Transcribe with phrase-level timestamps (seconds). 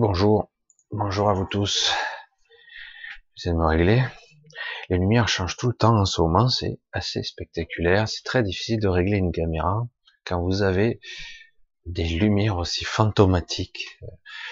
[0.00, 0.50] bonjour,
[0.92, 1.92] bonjour à vous tous.
[3.34, 4.02] J'essaie de me régler.
[4.88, 8.08] Les lumières changent tout le temps en ce moment, c'est assez spectaculaire.
[8.08, 9.86] C'est très difficile de régler une caméra
[10.24, 11.00] quand vous avez
[11.84, 13.98] des lumières aussi fantomatiques.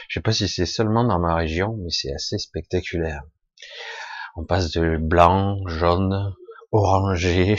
[0.09, 3.23] Je sais pas si c'est seulement dans ma région, mais c'est assez spectaculaire.
[4.37, 6.37] On passe de blanc, jaune,
[6.73, 7.57] orangé,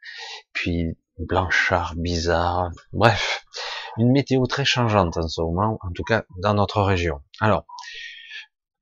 [0.54, 2.70] puis blanchard bizarre.
[2.94, 3.44] Bref,
[3.98, 7.22] une météo très changeante en ce moment, en tout cas dans notre région.
[7.40, 7.66] Alors,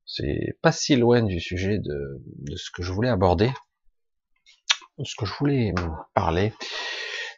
[0.07, 2.23] c'est pas si loin du sujet de,
[2.57, 3.51] ce que je voulais aborder,
[5.03, 5.75] ce que je voulais
[6.15, 6.53] parler.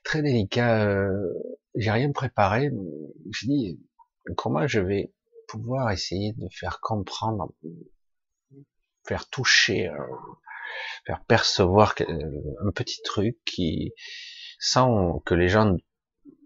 [0.05, 1.33] Très délicat, euh,
[1.75, 2.71] j'ai rien préparé.
[3.33, 3.81] Je dis
[4.37, 5.13] comment je vais
[5.49, 7.53] pouvoir essayer de faire comprendre,
[9.07, 9.97] faire toucher, euh,
[11.07, 13.93] faire percevoir un petit truc qui,
[14.59, 15.77] sans que les gens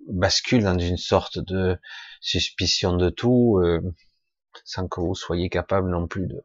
[0.09, 1.79] bascule dans une sorte de
[2.21, 3.81] suspicion de tout, euh,
[4.65, 6.43] sans que vous soyez capable non plus de,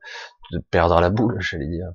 [0.51, 1.91] de perdre la boule, j'allais dire.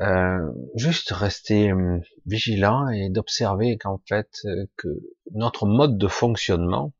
[0.00, 4.42] Euh, juste rester euh, vigilant et d'observer qu'en fait
[4.76, 4.88] que
[5.32, 6.92] notre mode de fonctionnement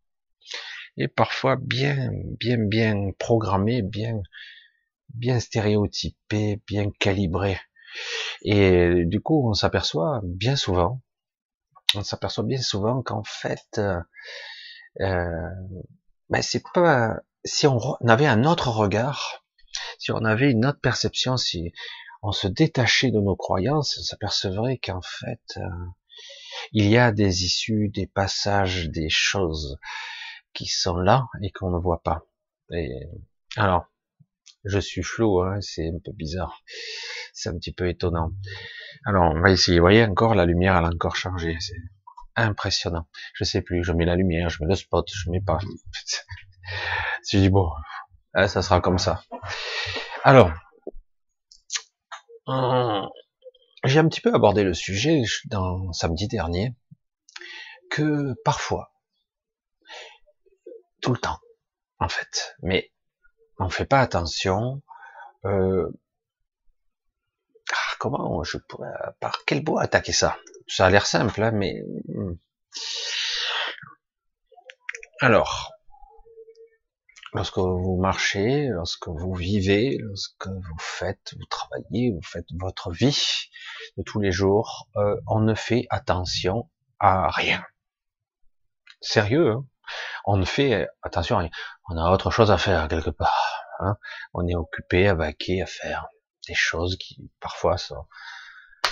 [0.97, 4.23] est parfois bien, bien, bien programmé, bien,
[5.13, 7.59] bien stéréotypé, bien calibré.
[8.43, 11.03] Et du coup, on s'aperçoit bien souvent
[11.95, 14.01] on s'aperçoit bien souvent qu'en fait, euh,
[15.01, 15.51] euh,
[16.31, 19.45] ben c'est pas si on, avait un autre regard,
[19.99, 21.73] si on avait une autre perception, si
[22.23, 25.87] on se détachait de nos croyances, on s'apercevrait qu'en fait, euh,
[26.73, 29.79] il y a des issues, des passages, des choses
[30.53, 32.23] qui sont là et qu'on ne voit pas.
[32.73, 32.91] Et
[33.57, 33.87] alors,
[34.67, 36.63] je suis flou, hein, c'est un peu bizarre,
[37.33, 38.33] c'est un petit peu étonnant.
[39.05, 39.79] Alors, on va essayer.
[39.79, 41.57] Vous voyez, encore, la lumière, elle a encore changé.
[41.61, 41.77] C'est
[42.37, 43.07] impressionnant.
[43.35, 45.59] Je sais plus, je mets la lumière, je mets le spot, je mets pas.
[47.31, 47.71] je dis, bon,
[48.35, 49.23] hein, ça sera comme ça.
[50.25, 50.53] Alors,
[52.49, 53.03] euh,
[53.85, 56.75] j'ai un petit peu abordé le sujet dans samedi dernier,
[57.91, 58.93] que parfois,
[61.01, 61.39] tout le temps,
[61.99, 62.93] en fait, mais
[63.59, 64.83] on fait pas attention,
[65.45, 65.91] euh,
[67.99, 70.37] comment je pourrais, par quel bout attaquer ça?
[70.67, 72.35] Ça a l'air simple, hein, mais hmm.
[75.21, 75.73] alors,
[77.33, 83.51] lorsque vous marchez, lorsque vous vivez, lorsque vous faites, vous travaillez, vous faites votre vie
[83.97, 86.69] de tous les jours, euh, on ne fait attention
[86.99, 87.65] à rien.
[89.01, 89.67] Sérieux, hein?
[90.25, 91.51] On ne fait attention à rien.
[91.89, 93.46] On a autre chose à faire quelque part.
[93.81, 93.97] Hein
[94.35, 96.07] on est occupé à vaquer, à faire
[96.47, 98.07] des choses qui parfois sont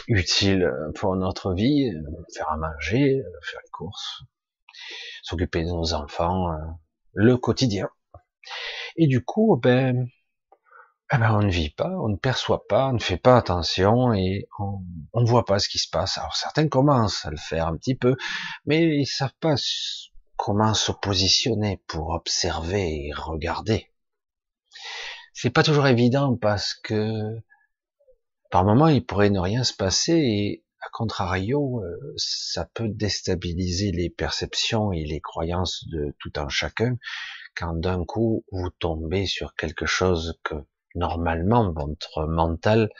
[0.08, 1.90] utiles pour notre vie,
[2.34, 4.22] faire à manger, faire les courses,
[5.22, 6.56] s'occuper de nos enfants, euh,
[7.12, 7.88] le quotidien.
[8.96, 10.06] Et du coup, ben,
[11.12, 14.12] eh ben, on ne vit pas, on ne perçoit pas, on ne fait pas attention
[14.12, 16.18] et on ne voit pas ce qui se passe.
[16.18, 18.16] Alors certains commencent à le faire un petit peu,
[18.66, 19.54] mais ils savent pas
[20.36, 23.93] comment se positionner pour observer et regarder
[25.32, 27.38] c'est pas toujours évident parce que
[28.50, 33.90] par moment il pourrait ne rien se passer et à contrario euh, ça peut déstabiliser
[33.92, 36.96] les perceptions et les croyances de tout un chacun
[37.56, 40.54] quand d'un coup vous tombez sur quelque chose que
[40.94, 42.90] normalement votre mental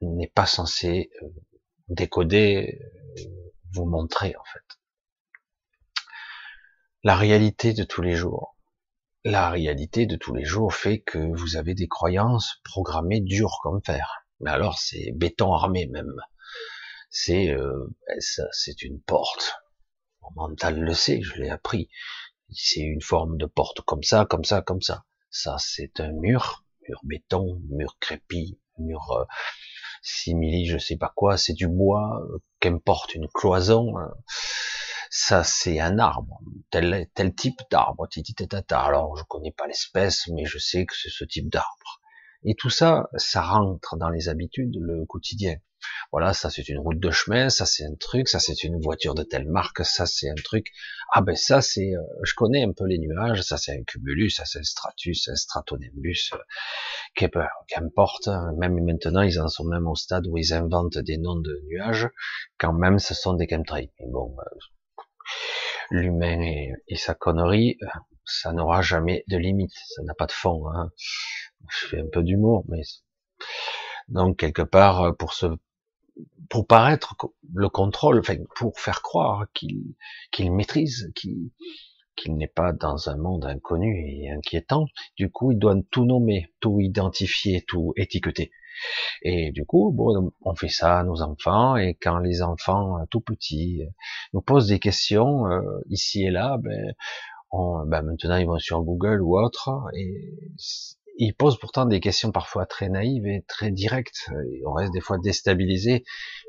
[0.00, 1.28] n'est pas censé euh,
[1.88, 2.80] décoder,
[3.18, 3.22] euh,
[3.72, 4.64] vous montrer en fait.
[7.04, 8.56] La réalité de tous les jours
[9.24, 13.82] la réalité de tous les jours fait que vous avez des croyances programmées dures comme
[13.84, 14.24] fer.
[14.40, 16.14] Mais alors c'est béton armé même.
[17.10, 18.20] C'est euh, ben,
[18.52, 19.54] c'est une porte.
[20.22, 21.88] Mon mental le sait, je l'ai appris.
[22.50, 25.04] C'est une forme de porte comme ça, comme ça, comme ça.
[25.30, 29.24] Ça c'est un mur, mur béton, mur crépi, mur euh,
[30.02, 31.36] simili, je sais pas quoi.
[31.36, 33.94] C'est du bois, euh, qu'importe une cloison.
[35.10, 36.40] Ça c'est un arbre,
[36.70, 38.06] tel, tel type d'arbre,
[38.48, 38.80] tata.
[38.80, 42.00] Alors je connais pas l'espèce, mais je sais que c'est ce type d'arbre.
[42.44, 45.56] Et tout ça, ça rentre dans les habitudes, le quotidien.
[46.12, 49.14] Voilà, ça c'est une route de chemin, ça c'est un truc, ça c'est une voiture
[49.14, 50.72] de telle marque, ça c'est un truc.
[51.12, 54.30] Ah ben ça c'est, euh, je connais un peu les nuages, ça c'est un cumulus,
[54.30, 56.38] ça c'est un stratus, un stratonimbus, euh,
[57.68, 58.28] qu'importe.
[58.56, 62.08] Même maintenant ils en sont même au stade où ils inventent des noms de nuages,
[62.58, 63.90] quand même ce sont des chemtrails.
[64.00, 64.58] Bon, euh,
[65.90, 67.78] l'humain et, sa connerie,
[68.24, 70.68] ça n'aura jamais de limite, ça n'a pas de fond.
[70.70, 70.90] Hein.
[71.70, 72.82] Je fais un peu d'humour, mais
[74.08, 75.46] donc quelque part pour se
[76.50, 77.14] pour paraître
[77.54, 84.04] le contrôle, enfin pour faire croire qu'il maîtrise, qu'il n'est pas dans un monde inconnu
[84.06, 84.86] et inquiétant.
[85.16, 88.50] Du coup, il doit tout nommer, tout identifier, tout étiqueter.
[89.22, 93.20] Et du coup, bon, on fait ça à nos enfants, et quand les enfants tout
[93.20, 93.82] petits
[94.32, 95.44] nous posent des questions
[95.88, 96.92] ici et là, ben,
[97.86, 100.34] ben, maintenant ils vont sur Google ou autre, et
[101.18, 104.30] ils posent pourtant des questions parfois très naïves et très directes.
[104.64, 106.04] On reste des fois déstabilisé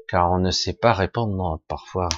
[0.08, 2.10] car on ne sait pas répondre parfois.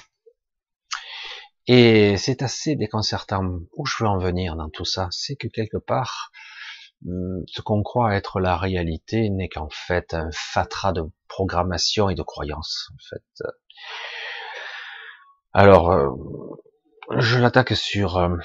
[1.67, 3.59] Et c'est assez déconcertant.
[3.77, 6.31] Où je veux en venir dans tout ça, c'est que quelque part,
[7.03, 12.21] ce qu'on croit être la réalité n'est qu'en fait un fatras de programmation et de
[12.21, 12.92] croyances.
[12.94, 13.44] En fait.
[15.53, 16.09] Alors, euh,
[17.18, 18.38] je l'attaque sur euh,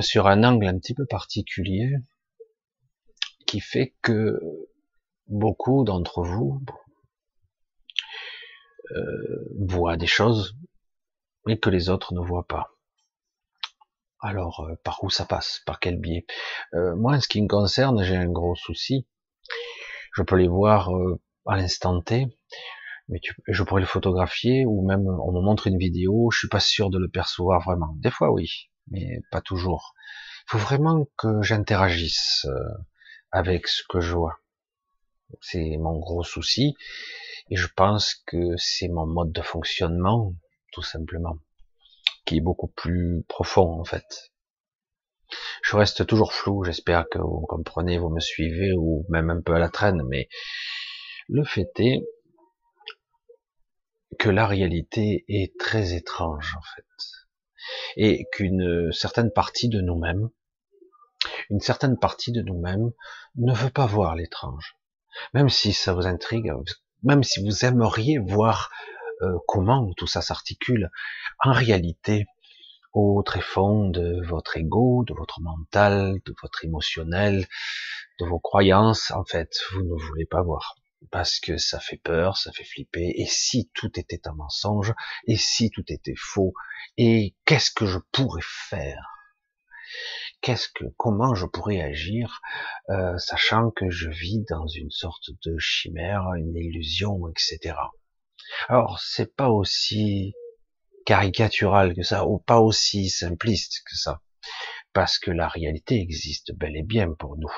[0.00, 1.92] sur un angle un petit peu particulier
[3.46, 4.40] qui fait que
[5.28, 6.60] beaucoup d'entre vous
[8.90, 10.56] euh, voient des choses
[11.46, 12.75] mais que les autres ne voient pas.
[14.20, 15.62] Alors, euh, par où ça passe?
[15.66, 16.26] Par quel biais?
[16.74, 19.06] Euh, Moi, en ce qui me concerne, j'ai un gros souci.
[20.14, 20.90] Je peux les voir
[21.46, 22.26] à l'instant T,
[23.08, 26.60] mais je pourrais le photographier ou même on me montre une vidéo, je suis pas
[26.60, 27.94] sûr de le percevoir vraiment.
[27.98, 29.94] Des fois, oui, mais pas toujours.
[30.46, 32.46] Il faut vraiment que j'interagisse
[33.30, 34.38] avec ce que je vois.
[35.40, 36.74] C'est mon gros souci.
[37.50, 40.34] Et je pense que c'est mon mode de fonctionnement,
[40.72, 41.38] tout simplement,
[42.26, 44.32] qui est beaucoup plus profond en fait.
[45.62, 49.54] Je reste toujours flou, j'espère que vous comprenez, vous me suivez, ou même un peu
[49.54, 50.28] à la traîne, mais
[51.28, 52.04] le fait est
[54.18, 56.84] que la réalité est très étrange en fait.
[57.96, 60.28] Et qu'une certaine partie de nous-mêmes
[61.50, 62.92] une certaine partie de nous-mêmes
[63.36, 64.76] ne veut pas voir l'étrange.
[65.34, 66.52] Même si ça vous intrigue,
[67.02, 68.70] même si vous aimeriez voir
[69.22, 70.90] euh, comment tout ça s'articule,
[71.40, 72.26] en réalité,
[72.92, 77.46] au tréfonds de votre ego, de votre mental, de votre émotionnel,
[78.18, 80.76] de vos croyances, en fait, vous ne voulez pas voir.
[81.10, 83.12] Parce que ça fait peur, ça fait flipper.
[83.16, 84.94] Et si tout était un mensonge
[85.26, 86.54] Et si tout était faux
[86.96, 89.04] Et qu'est-ce que je pourrais faire?
[90.40, 92.40] Qu'est-ce que, comment je pourrais agir,
[92.88, 97.74] euh, sachant que je vis dans une sorte de chimère, une illusion, etc.
[98.68, 100.34] Alors c'est pas aussi
[101.04, 104.20] caricatural que ça, ou pas aussi simpliste que ça,
[104.92, 107.52] parce que la réalité existe bel et bien pour nous.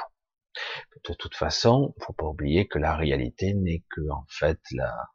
[1.08, 5.08] De toute façon, faut pas oublier que la réalité n'est que en fait la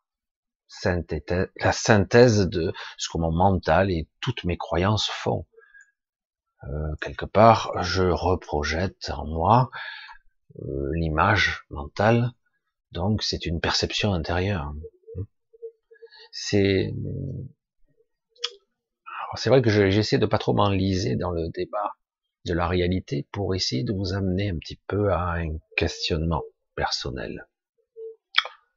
[0.67, 5.45] synthèse, la synthèse de ce que mon mental et toutes mes croyances font.
[6.63, 9.69] Euh, quelque part, je reprojette en moi
[10.59, 12.31] euh, l'image mentale,
[12.91, 14.73] donc c'est une perception intérieure.
[16.35, 16.91] C'est
[19.35, 21.93] c'est vrai que j'essaie de pas trop m'enliser dans le débat
[22.45, 26.43] de la réalité pour essayer de vous amener un petit peu à un questionnement
[26.75, 27.47] personnel,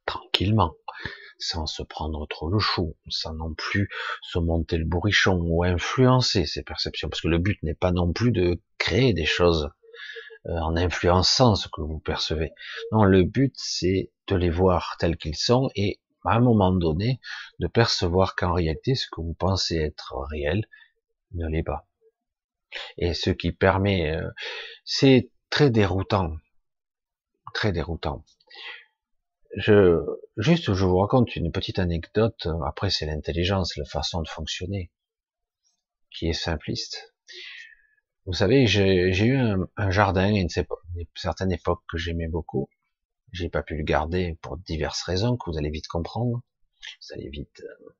[0.05, 0.75] tranquillement
[1.39, 3.89] sans se prendre trop le chou, sans non plus
[4.21, 8.13] se monter le bourrichon ou influencer ses perceptions, parce que le but n'est pas non
[8.13, 9.69] plus de créer des choses
[10.47, 12.51] euh, en influençant ce que vous percevez.
[12.91, 17.19] Non, le but c'est de les voir tels qu'ils sont et à un moment donné
[17.59, 20.67] de percevoir qu'en réalité ce que vous pensez être réel
[21.33, 21.87] ne l'est pas.
[22.97, 24.29] Et ce qui permet, euh,
[24.85, 26.37] c'est très déroutant,
[27.53, 28.23] très déroutant.
[29.55, 29.99] Je,
[30.35, 32.47] juste, je vous raconte une petite anecdote.
[32.65, 34.91] Après, c'est l'intelligence, la façon de fonctionner,
[36.11, 37.13] qui est simpliste.
[38.25, 40.49] Vous savez, j'ai eu un, jardin à une,
[41.15, 42.69] certaine époque que j'aimais beaucoup.
[43.31, 46.41] J'ai pas pu le garder pour diverses raisons que vous allez vite comprendre.
[47.01, 47.93] Vous allez vite euh,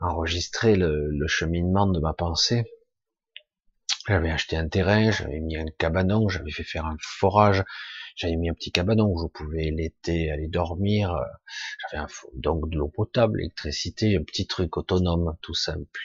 [0.00, 2.64] enregistrer le, cheminement de ma pensée.
[4.06, 7.62] J'avais acheté un terrain, j'avais mis un cabanon, j'avais fait faire un forage,
[8.16, 11.12] j'avais mis un petit cabanon où je pouvais l'été aller dormir.
[11.12, 11.24] Euh,
[11.90, 16.00] j'avais donc de l'eau potable, l'électricité, un petit truc autonome, tout simple.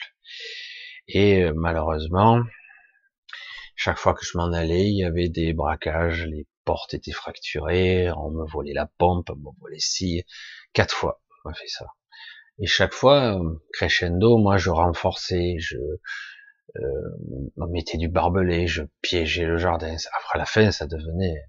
[1.08, 2.42] Et euh, malheureusement,
[3.76, 6.28] chaque fois que je m'en allais, il y avait des braquages,
[6.64, 10.24] portes étaient fracturées, on me volait la pompe, on me volait scie.
[10.72, 11.86] Quatre fois, on fait ça.
[12.58, 15.76] Et chaque fois, euh, crescendo, moi je renforçais, je
[16.76, 19.96] euh, mettais du barbelé, je piégeais le jardin.
[20.20, 21.42] Après la fin, ça devenait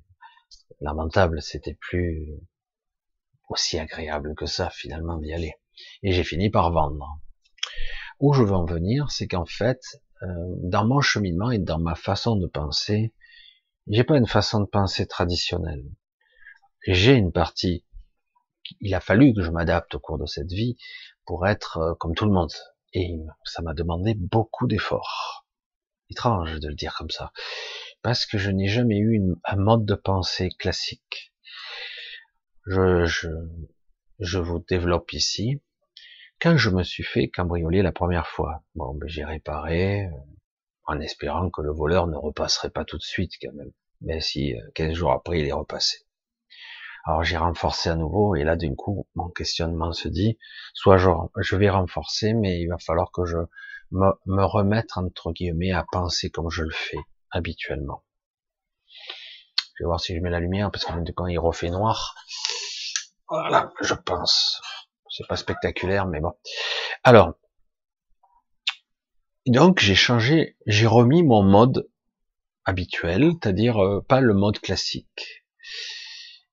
[0.81, 2.27] lamentable, c'était plus
[3.49, 5.53] aussi agréable que ça finalement d'y aller.
[6.03, 7.19] Et j'ai fini par vendre.
[8.19, 9.81] Où je veux en venir, c'est qu'en fait,
[10.23, 10.27] euh,
[10.63, 13.13] dans mon cheminement et dans ma façon de penser,
[13.87, 15.83] j'ai pas une façon de penser traditionnelle.
[16.87, 17.85] J'ai une partie.
[18.81, 20.77] Il a fallu que je m'adapte au cours de cette vie
[21.25, 22.51] pour être euh, comme tout le monde.
[22.93, 25.45] Et ça m'a demandé beaucoup d'efforts.
[26.09, 27.31] étrange de le dire comme ça,
[28.01, 31.33] parce que je n'ai jamais eu un mode de pensée classique.
[32.67, 33.29] Je, je,
[34.19, 35.61] je vous développe ici.
[36.39, 40.09] Quand je me suis fait cambrioler la première fois, bon, ben, j'ai réparé, euh,
[40.85, 43.71] en espérant que le voleur ne repasserait pas tout de suite quand même.
[44.01, 46.05] Mais si, 15 euh, jours après, il est repassé.
[47.05, 50.39] Alors j'ai renforcé à nouveau, et là d'un coup, mon questionnement se dit,
[50.73, 53.37] soit je, vais renforcer, mais il va falloir que je
[53.91, 56.97] me, me remette, entre guillemets, à penser comme je le fais
[57.29, 58.03] habituellement.
[59.77, 62.15] Je vais voir si je mets la lumière, parce que quand il refait noir,
[63.27, 64.61] voilà, je pense.
[65.09, 66.33] C'est pas spectaculaire, mais bon.
[67.03, 67.35] Alors,
[69.47, 71.87] donc j'ai changé, j'ai remis mon mode
[72.65, 75.45] habituel, c'est-à-dire euh, pas le mode classique.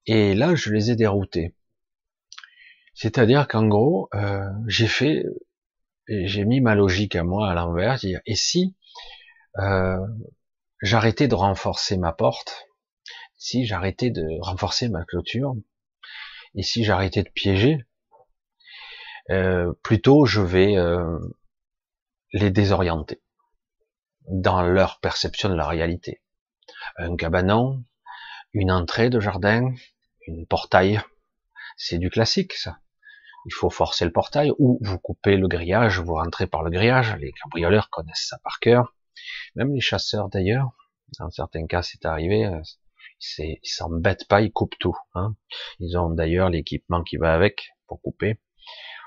[0.07, 1.55] Et là, je les ai déroutés.
[2.95, 5.25] C'est-à-dire qu'en gros, euh, j'ai fait,
[6.07, 8.77] j'ai mis ma logique à moi à l'envers, et si
[9.59, 9.97] euh,
[10.83, 12.67] j'arrêtais de renforcer ma porte,
[13.37, 15.55] si j'arrêtais de renforcer ma clôture,
[16.55, 17.79] et si j'arrêtais de piéger,
[19.83, 20.77] plutôt je vais
[22.33, 23.23] les désorienter
[24.29, 26.23] dans leur perception de la réalité.
[26.97, 27.85] Un cabanon,
[28.53, 29.75] une entrée de jardin,
[30.27, 31.03] une portail,
[31.77, 32.79] c'est du classique ça.
[33.45, 37.17] Il faut forcer le portail ou vous coupez le grillage, vous rentrez par le grillage.
[37.17, 38.95] Les cambrioleurs connaissent ça par cœur.
[39.57, 40.71] Même les chasseurs d'ailleurs,
[41.19, 42.61] dans certains cas c'est arrivé, euh,
[43.39, 44.97] ils s'embêtent pas, ils coupent tout.
[45.15, 45.35] Hein.
[45.81, 48.41] Ils ont d'ailleurs l'équipement qui va avec pour couper.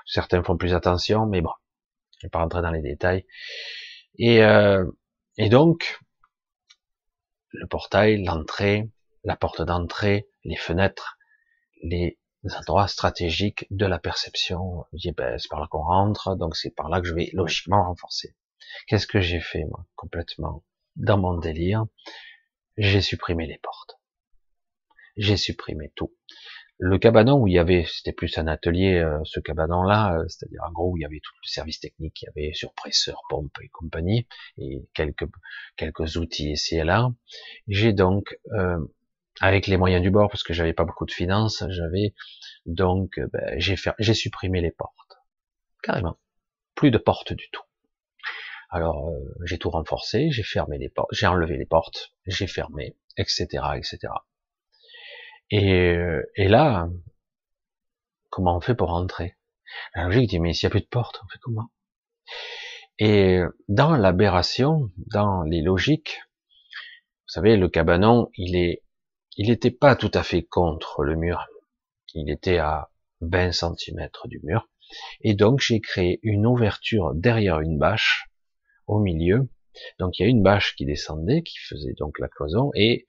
[0.04, 1.50] Certains font plus attention, mais bon,
[2.18, 3.26] je vais pas rentrer dans les détails.
[4.18, 4.84] Et, euh,
[5.36, 6.00] et donc,
[7.50, 8.88] le portail, l'entrée,
[9.24, 11.18] la porte d'entrée, les fenêtres,
[11.82, 12.18] les
[12.58, 14.84] endroits stratégiques de la perception.
[15.16, 18.34] Ben, c'est par là qu'on rentre, donc c'est par là que je vais logiquement renforcer.
[18.86, 20.64] Qu'est-ce que j'ai fait, moi, complètement
[20.96, 21.86] dans mon délire?
[22.76, 23.98] J'ai supprimé les portes
[25.16, 26.14] j'ai supprimé tout.
[26.78, 30.60] Le cabanon où il y avait, c'était plus un atelier, euh, ce cabanon-là, euh, c'est-à-dire
[30.68, 33.56] en gros où il y avait tout le service technique, il y avait surpresseur, pompe
[33.62, 34.26] et compagnie,
[34.58, 35.26] et quelques
[35.76, 37.10] quelques outils ici et là.
[37.66, 38.78] J'ai donc, euh,
[39.40, 42.14] avec les moyens du bord, parce que j'avais pas beaucoup de finances, j'avais
[42.66, 45.18] donc, ben, j'ai j'ai supprimé les portes,
[45.82, 46.18] carrément,
[46.74, 47.62] plus de portes du tout.
[48.70, 49.12] Alors
[49.44, 54.12] j'ai tout renforcé, j'ai fermé les portes, j'ai enlevé les portes, j'ai fermé, etc., etc.
[55.50, 56.88] Et, euh, et là,
[58.30, 59.36] comment on fait pour rentrer?
[59.94, 61.70] La logique dit, mais s'il n'y a plus de porte, on fait comment?
[62.98, 66.20] Et dans l'aberration, dans les logiques,
[67.26, 68.82] vous savez, le cabanon, il est,
[69.36, 71.46] il n'était pas tout à fait contre le mur.
[72.14, 74.68] Il était à 20 cm du mur.
[75.20, 78.30] Et donc, j'ai créé une ouverture derrière une bâche,
[78.86, 79.48] au milieu.
[79.98, 83.06] Donc, il y a une bâche qui descendait, qui faisait donc la cloison, et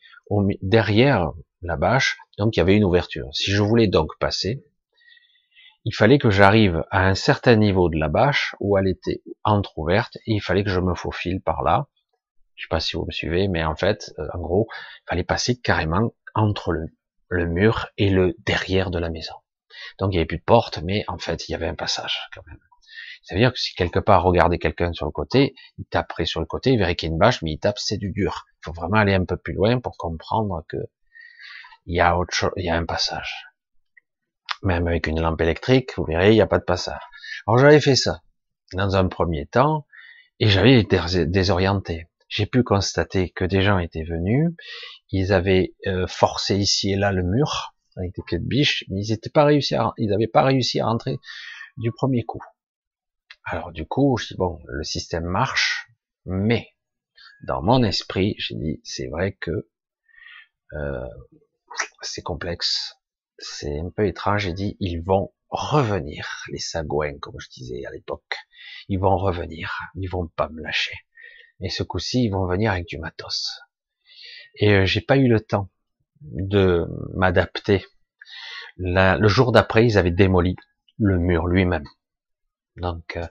[0.62, 3.30] derrière la bâche, donc il y avait une ouverture.
[3.34, 4.64] Si je voulais donc passer,
[5.86, 10.18] il fallait que j'arrive à un certain niveau de la bâche où elle était entrouverte
[10.26, 11.88] et il fallait que je me faufile par là.
[12.56, 15.24] Je sais pas si vous me suivez, mais en fait, euh, en gros, il fallait
[15.24, 19.36] passer carrément entre le, mur et le derrière de la maison.
[20.00, 22.20] Donc il n'y avait plus de porte, mais en fait, il y avait un passage
[22.34, 22.60] quand même.
[23.24, 26.40] Ça veut dire que si quelque part regardait quelqu'un sur le côté, il taperait sur
[26.40, 28.46] le côté, il verrait qu'il y a une bâche, mais il tape, c'est du dur.
[28.56, 30.78] Il faut vraiment aller un peu plus loin pour comprendre que
[31.88, 33.34] il y a autre chose, il y a un passage.
[34.62, 37.02] Même avec une lampe électrique, vous verrez, il n'y a pas de passage.
[37.48, 38.22] Alors j'avais fait ça
[38.74, 39.88] dans un premier temps
[40.40, 42.08] et j'avais été désorienté.
[42.28, 44.52] J'ai pu constater que des gens étaient venus,
[45.12, 49.04] ils avaient euh, forcé ici et là le mur avec des pieds de biche, mais
[49.06, 51.18] ils n'étaient pas réussi à, ils n'avaient pas réussi à rentrer
[51.78, 52.44] du premier coup.
[53.46, 55.88] Alors du coup, je dis bon, le système marche,
[56.26, 56.68] mais
[57.46, 59.70] dans mon esprit, j'ai dit c'est vrai que
[60.74, 61.08] euh,
[62.02, 62.96] c'est complexe,
[63.38, 64.44] c'est un peu étrange.
[64.44, 68.36] J'ai dit, ils vont revenir, les sagouins, comme je disais à l'époque.
[68.90, 70.96] Ils vont revenir, ils vont pas me lâcher.
[71.62, 73.60] Et ce coup-ci, ils vont venir avec du matos.
[74.56, 75.70] Et euh, j'ai pas eu le temps
[76.22, 77.86] de m'adapter.
[78.78, 80.56] Le jour d'après, ils avaient démoli
[81.00, 81.88] le mur lui-même.
[82.76, 83.26] Donc, euh,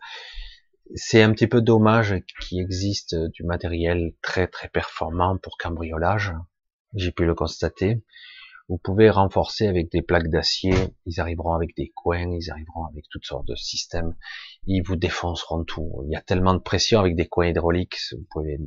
[0.94, 6.32] c'est un petit peu dommage qu'il existe du matériel très très performant pour cambriolage.
[6.94, 8.02] J'ai pu le constater.
[8.68, 13.04] Vous pouvez renforcer avec des plaques d'acier, ils arriveront avec des coins, ils arriveront avec
[13.08, 14.16] toutes sortes de systèmes,
[14.66, 16.02] ils vous défonceront tout.
[16.06, 18.58] Il y a tellement de pression avec des coins hydrauliques, vous pouvez...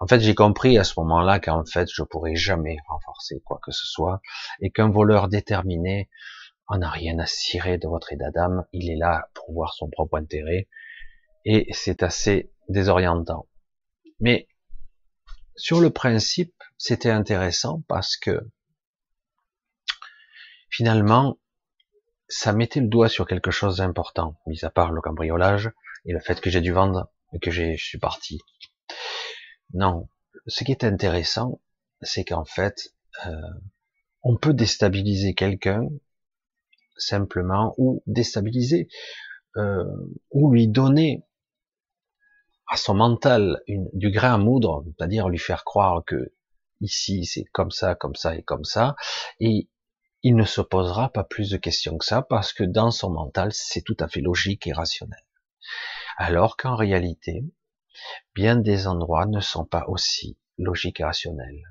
[0.00, 3.70] En fait, j'ai compris à ce moment-là qu'en fait, je pourrais jamais renforcer quoi que
[3.70, 4.20] ce soit,
[4.60, 6.10] et qu'un voleur déterminé
[6.66, 9.88] en a rien à cirer de votre état d'âme, il est là pour voir son
[9.88, 10.68] propre intérêt,
[11.46, 13.48] et c'est assez désorientant.
[14.20, 14.48] Mais
[15.56, 18.50] sur le principe, c'était intéressant parce que
[20.74, 21.38] finalement,
[22.26, 25.70] ça mettait le doigt sur quelque chose d'important, mis à part le cambriolage
[26.04, 28.40] et le fait que j'ai dû vendre et que je suis parti.
[29.72, 30.08] Non,
[30.48, 31.60] ce qui est intéressant,
[32.02, 32.92] c'est qu'en fait,
[33.26, 33.30] euh,
[34.24, 35.86] on peut déstabiliser quelqu'un
[36.96, 38.88] simplement ou déstabiliser
[39.56, 39.84] euh,
[40.32, 41.24] ou lui donner
[42.66, 46.32] à son mental une, du grain à moudre, c'est-à-dire lui faire croire que
[46.80, 48.96] ici c'est comme ça, comme ça et comme ça,
[49.38, 49.68] et
[50.24, 53.52] il ne se posera pas plus de questions que ça parce que dans son mental
[53.52, 55.22] c'est tout à fait logique et rationnel.
[56.16, 57.44] Alors qu'en réalité,
[58.34, 61.62] bien des endroits ne sont pas aussi logiques et rationnels.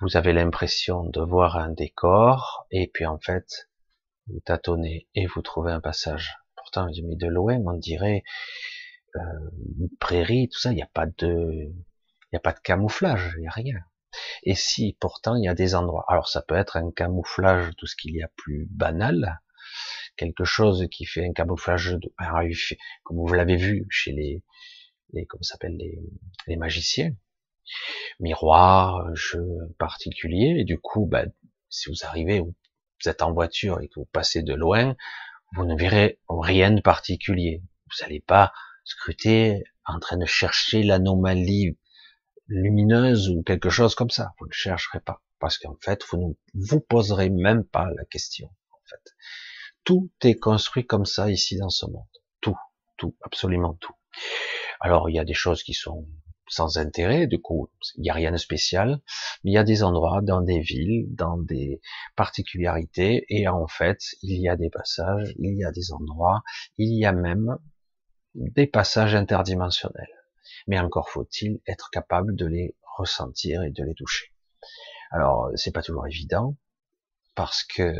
[0.00, 3.68] Vous avez l'impression de voir un décor et puis en fait
[4.26, 6.36] vous tâtonnez et vous trouvez un passage.
[6.56, 8.24] Pourtant, mais de loin, on dirait
[9.14, 9.20] euh,
[9.78, 13.34] une prairie, tout ça, il n'y a pas de, il n'y a pas de camouflage,
[13.36, 13.78] il n'y a rien.
[14.42, 17.86] Et si pourtant il y a des endroits, alors ça peut être un camouflage, tout
[17.86, 19.40] ce qu'il y a plus banal,
[20.16, 22.12] quelque chose qui fait un camouflage, de,
[23.04, 24.42] comme vous l'avez vu chez les,
[25.12, 27.14] les comment s'appelle les, magiciens,
[28.20, 29.46] miroir, jeu
[29.78, 31.24] particulier, et du coup, bah,
[31.68, 32.54] si vous arrivez, vous
[33.06, 34.96] êtes en voiture et que vous passez de loin,
[35.54, 37.62] vous ne verrez rien de particulier.
[37.86, 38.52] Vous n'allez pas
[38.84, 41.78] scruter en train de chercher l'anomalie
[42.48, 44.32] lumineuse ou quelque chose comme ça.
[44.38, 45.22] Vous ne chercherez pas.
[45.38, 48.48] Parce qu'en fait, vous ne vous poserez même pas la question.
[48.70, 49.14] En fait.
[49.84, 52.02] Tout est construit comme ça ici dans ce monde.
[52.40, 52.56] Tout,
[52.96, 53.94] tout, absolument tout.
[54.80, 56.06] Alors, il y a des choses qui sont
[56.50, 59.00] sans intérêt, du coup, il n'y a rien de spécial,
[59.44, 61.80] mais il y a des endroits dans des villes, dans des
[62.16, 66.42] particularités, et en fait, il y a des passages, il y a des endroits,
[66.78, 67.58] il y a même
[68.34, 70.17] des passages interdimensionnels.
[70.68, 74.32] Mais encore faut-il être capable de les ressentir et de les toucher.
[75.10, 76.56] Alors, c'est pas toujours évident,
[77.34, 77.92] parce que,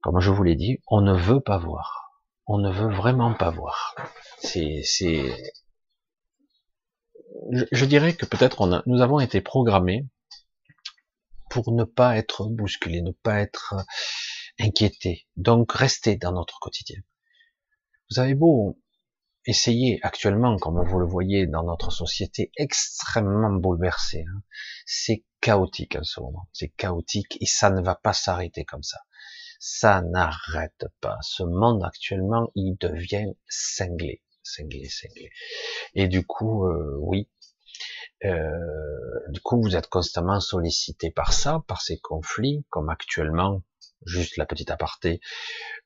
[0.00, 2.22] comme je vous l'ai dit, on ne veut pas voir.
[2.46, 3.94] On ne veut vraiment pas voir.
[4.38, 5.52] C'est, c'est,
[7.50, 10.06] je, dirais que peut-être nous avons été programmés
[11.50, 13.74] pour ne pas être bousculés, ne pas être
[14.58, 17.00] inquiétés, donc rester dans notre quotidien.
[18.10, 18.80] Vous avez beau
[19.46, 24.42] essayer actuellement, comme vous le voyez dans notre société extrêmement bouleversée, hein,
[24.84, 28.98] c'est chaotique en ce moment, c'est chaotique et ça ne va pas s'arrêter comme ça.
[29.58, 31.16] Ça n'arrête pas.
[31.22, 35.30] Ce monde actuellement, il devient cinglé, cinglé, cinglé.
[35.94, 37.28] Et du coup, euh, oui,
[38.24, 38.50] euh,
[39.28, 43.62] du coup, vous êtes constamment sollicité par ça, par ces conflits, comme actuellement
[44.04, 45.20] juste la petite aparté,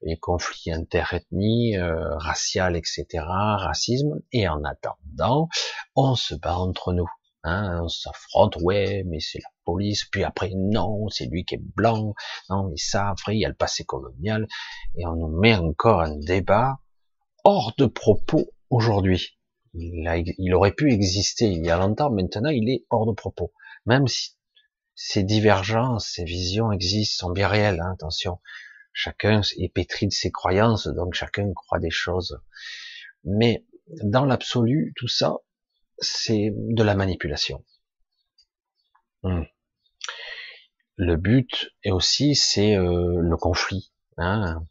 [0.02, 5.48] les conflits interethnies, euh, racial, etc., racisme, et en attendant,
[5.94, 7.08] on se bat entre nous.
[7.42, 11.62] Hein, on s'affronte, ouais, mais c'est la police, puis après, non, c'est lui qui est
[11.74, 12.14] blanc,
[12.50, 14.46] non, mais ça, après, il y a le passé colonial,
[14.96, 16.80] et on nous met encore un débat
[17.44, 19.38] hors de propos aujourd'hui.
[19.72, 23.52] Il, il aurait pu exister il y a longtemps, maintenant il est hors de propos.
[23.86, 24.32] Même si
[24.94, 28.40] ces divergences, ces visions existent, sont bien réelles, hein, attention.
[28.92, 32.40] Chacun est pétri de ses croyances, donc chacun croit des choses.
[33.24, 33.64] Mais
[34.02, 35.36] dans l'absolu, tout ça,
[35.98, 37.64] c'est de la manipulation.
[39.22, 39.42] Hmm.
[40.96, 43.92] Le but est aussi, c'est euh, le conflit.
[44.18, 44.66] Hein.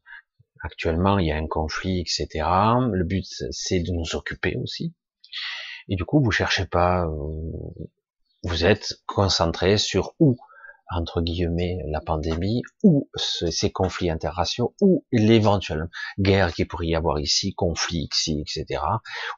[0.62, 2.28] Actuellement, il y a un conflit, etc.
[2.92, 4.94] Le but, c'est de nous occuper aussi.
[5.88, 7.90] Et du coup, vous cherchez pas, euh,
[8.44, 10.38] vous êtes concentré sur où
[10.90, 17.20] entre guillemets la pandémie ou ces conflits interraciaux ou l'éventuelle guerre qui pourrait y avoir
[17.20, 18.82] ici, conflit ici, etc.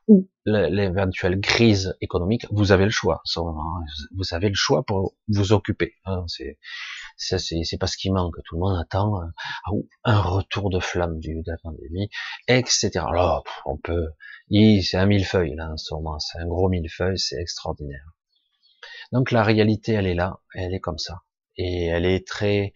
[0.07, 3.21] ou l'éventuelle crise économique, vous avez le choix.
[3.35, 5.95] Vous avez le choix pour vous occuper.
[6.05, 6.23] Hein.
[6.27, 6.57] C'est
[7.17, 8.35] c'est pas ce qui manque.
[8.45, 12.09] Tout le monde attend euh, un retour de flamme de la pandémie,
[12.47, 12.91] etc.
[12.95, 14.07] Alors on peut,
[14.49, 18.05] c'est un millefeuille là en moment, c'est un gros millefeuille, c'est extraordinaire.
[19.11, 21.21] Donc la réalité, elle est là, elle est comme ça.
[21.57, 22.73] Et elle est très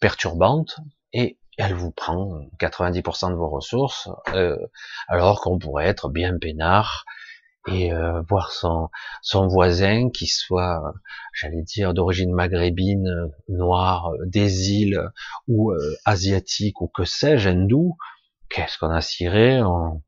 [0.00, 0.78] perturbante
[1.12, 4.56] et elle vous prend 90% de vos ressources, euh,
[5.08, 7.04] alors qu'on pourrait être bien peinard
[7.66, 10.80] et euh, voir son, voisin qui soit,
[11.34, 15.02] j'allais dire, d'origine maghrébine, noire, des îles
[15.48, 17.96] ou euh, asiatique ou que sais-je, hindou,
[18.48, 19.60] qu'est-ce qu'on a ciré?
[19.62, 20.02] On...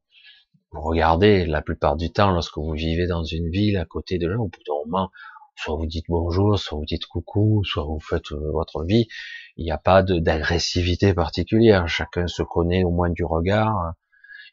[0.73, 4.29] Vous regardez, la plupart du temps, lorsque vous vivez dans une ville à côté de
[4.29, 5.11] là, au bout d'un moment,
[5.61, 9.09] soit vous dites bonjour, soit vous dites coucou, soit vous faites euh, votre vie.
[9.57, 11.87] Il n'y a pas d'agressivité particulière.
[11.88, 13.94] Chacun se connaît au moins du regard.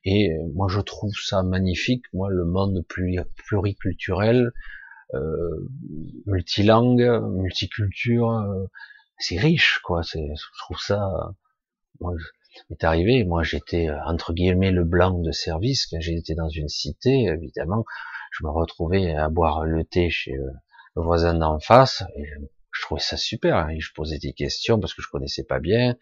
[0.04, 2.04] Et euh, moi, je trouve ça magnifique.
[2.13, 2.86] Moi, le monde
[3.46, 4.52] pluriculturel,
[5.13, 5.70] euh,
[6.26, 8.65] multilangue, multiculture, euh,
[9.17, 10.02] c'est riche, quoi.
[10.02, 10.20] Je
[10.60, 11.10] trouve ça.
[12.02, 12.13] Moi,
[12.72, 17.26] est arrivé, moi j'étais entre guillemets le blanc de service quand j'étais dans une cité,
[17.26, 17.86] évidemment,
[18.32, 20.34] je me retrouvais à boire le thé chez
[20.98, 22.26] le voisin d'en face et
[22.78, 23.56] je trouvais ça super.
[23.56, 25.96] Hein, et je posais des questions parce que je connaissais pas bien.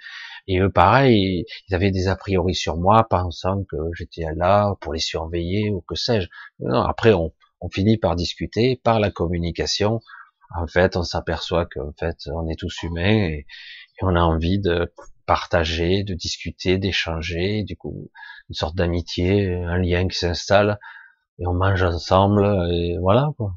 [0.47, 4.93] Et eux, pareil, ils avaient des a priori sur moi, pensant que j'étais là pour
[4.93, 6.27] les surveiller ou que sais-je.
[6.71, 7.33] Après, on,
[7.73, 9.99] finit par discuter, par la communication.
[10.55, 13.47] En fait, on s'aperçoit qu'en fait, on est tous humains et,
[14.01, 14.93] on a envie de
[15.25, 17.63] partager, de discuter, d'échanger.
[17.63, 18.11] Du coup,
[18.49, 20.79] une sorte d'amitié, un lien qui s'installe
[21.39, 23.55] et on mange ensemble et voilà quoi.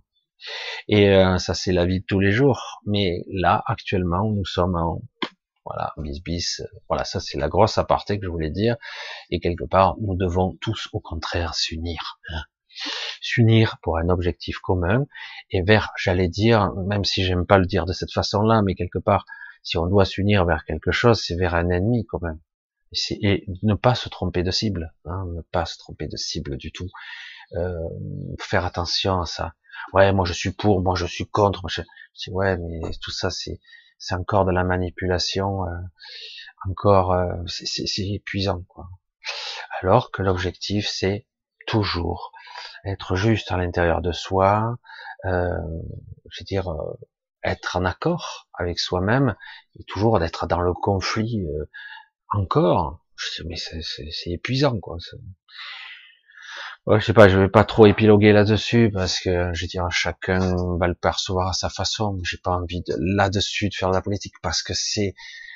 [0.88, 2.80] Et euh, ça, c'est la vie de tous les jours.
[2.86, 5.02] Mais là, actuellement, nous sommes en
[5.68, 6.62] voilà, bis bis.
[6.88, 8.76] Voilà, ça c'est la grosse aparté que je voulais dire.
[9.30, 12.18] Et quelque part, nous devons tous, au contraire, s'unir.
[12.30, 12.42] Hein.
[13.20, 15.04] S'unir pour un objectif commun
[15.50, 18.98] et vers, j'allais dire, même si j'aime pas le dire de cette façon-là, mais quelque
[18.98, 19.26] part,
[19.62, 22.38] si on doit s'unir vers quelque chose, c'est vers un ennemi quand même.
[23.10, 26.72] Et, ne pas se tromper de cible, hein, ne pas se tromper de cible du
[26.72, 26.88] tout.
[27.54, 27.74] Euh,
[28.40, 29.54] faire attention à ça
[29.92, 31.68] ouais, moi je suis pour, moi je suis contre.
[31.68, 31.82] Je...
[32.30, 33.60] ouais, mais tout ça c'est
[33.98, 35.70] c'est encore de la manipulation, euh,
[36.68, 38.88] encore euh, c'est épuisant quoi.
[39.80, 41.26] Alors que l'objectif c'est
[41.66, 42.32] toujours
[42.84, 44.78] être juste à l'intérieur de soi,
[45.24, 45.50] euh,
[46.30, 46.98] je veux dire euh,
[47.44, 49.36] être en accord avec soi-même
[49.78, 51.68] et toujours d'être dans le conflit euh,
[52.30, 53.04] encore.
[53.16, 54.96] Je mais c'est épuisant quoi.
[56.88, 59.90] Ouais, je sais pas, je vais pas trop épiloguer là-dessus parce que je veux dire
[59.90, 62.18] chacun va le percevoir à sa façon.
[62.24, 65.14] J'ai pas envie de là-dessus de faire de la politique parce que c'est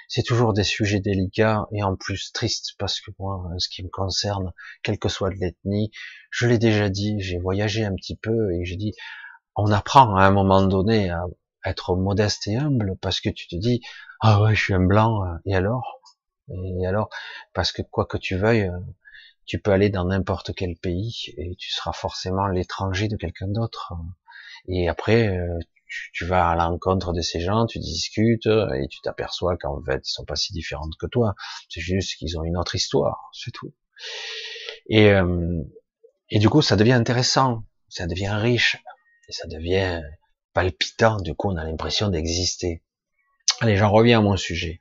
[0.08, 3.88] c'est toujours des sujets délicats et en plus tristes parce que moi, ce qui me
[3.88, 5.90] concerne, quelle que soit l'ethnie,
[6.30, 8.92] je l'ai déjà dit, j'ai voyagé un petit peu et j'ai dit,
[9.56, 11.24] on apprend à un moment donné à
[11.64, 13.80] être modeste et humble parce que tu te dis,
[14.20, 16.00] ah ouais, je suis un blanc et alors,
[16.50, 17.08] et alors,
[17.54, 18.70] parce que quoi que tu veuilles,
[19.46, 23.92] tu peux aller dans n'importe quel pays et tu seras forcément l'étranger de quelqu'un d'autre.
[24.68, 25.58] Et après, euh,
[26.12, 30.12] tu, vas à l'encontre de ces gens, tu discutes et tu t'aperçois qu'en fait, ils
[30.12, 31.34] sont pas si différents que toi.
[31.68, 33.74] C'est juste qu'ils ont une autre histoire, c'est tout.
[34.88, 35.62] Et, euh,
[36.30, 38.78] et du coup, ça devient intéressant, ça devient riche
[39.32, 40.02] ça devient
[40.52, 41.20] palpitant.
[41.20, 42.82] Du coup, on a l'impression d'exister.
[43.60, 44.80] Allez, j'en reviens à mon sujet.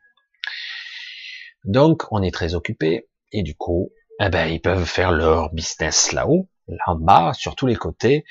[1.64, 3.92] Donc, on est très occupé et du coup,
[4.24, 8.24] eh ben, ils peuvent faire leur business là-haut, là en bas, sur tous les côtés,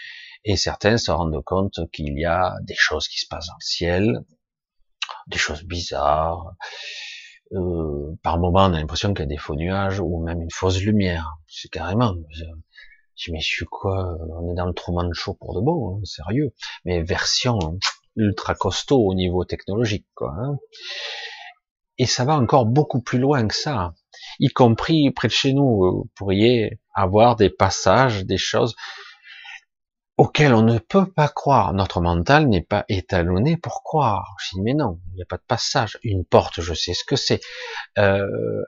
[0.45, 3.65] et certains se rendent compte qu'il y a des choses qui se passent dans le
[3.65, 4.25] ciel,
[5.27, 6.55] des choses bizarres.
[7.53, 10.51] Euh, par moment, on a l'impression qu'il y a des faux nuages ou même une
[10.53, 11.35] fausse lumière.
[11.49, 12.15] C'est carrément.
[12.31, 12.45] Je,
[13.17, 16.05] je, mais je suis quoi On est dans le Truman Show pour de bon, hein,
[16.05, 16.55] sérieux.
[16.85, 17.59] Mais version
[18.15, 20.33] ultra costaud au niveau technologique, quoi.
[20.39, 20.59] Hein.
[21.99, 23.93] Et ça va encore beaucoup plus loin que ça
[24.39, 28.75] y compris près de chez nous, vous pourriez avoir des passages, des choses
[30.21, 31.73] auxquelles on ne peut pas croire.
[31.73, 34.37] Notre mental n'est pas étalonné pour croire.
[34.39, 35.99] Je dis mais non, il n'y a pas de passage.
[36.03, 37.41] Une porte, je sais ce que c'est.
[37.97, 38.63] Euh,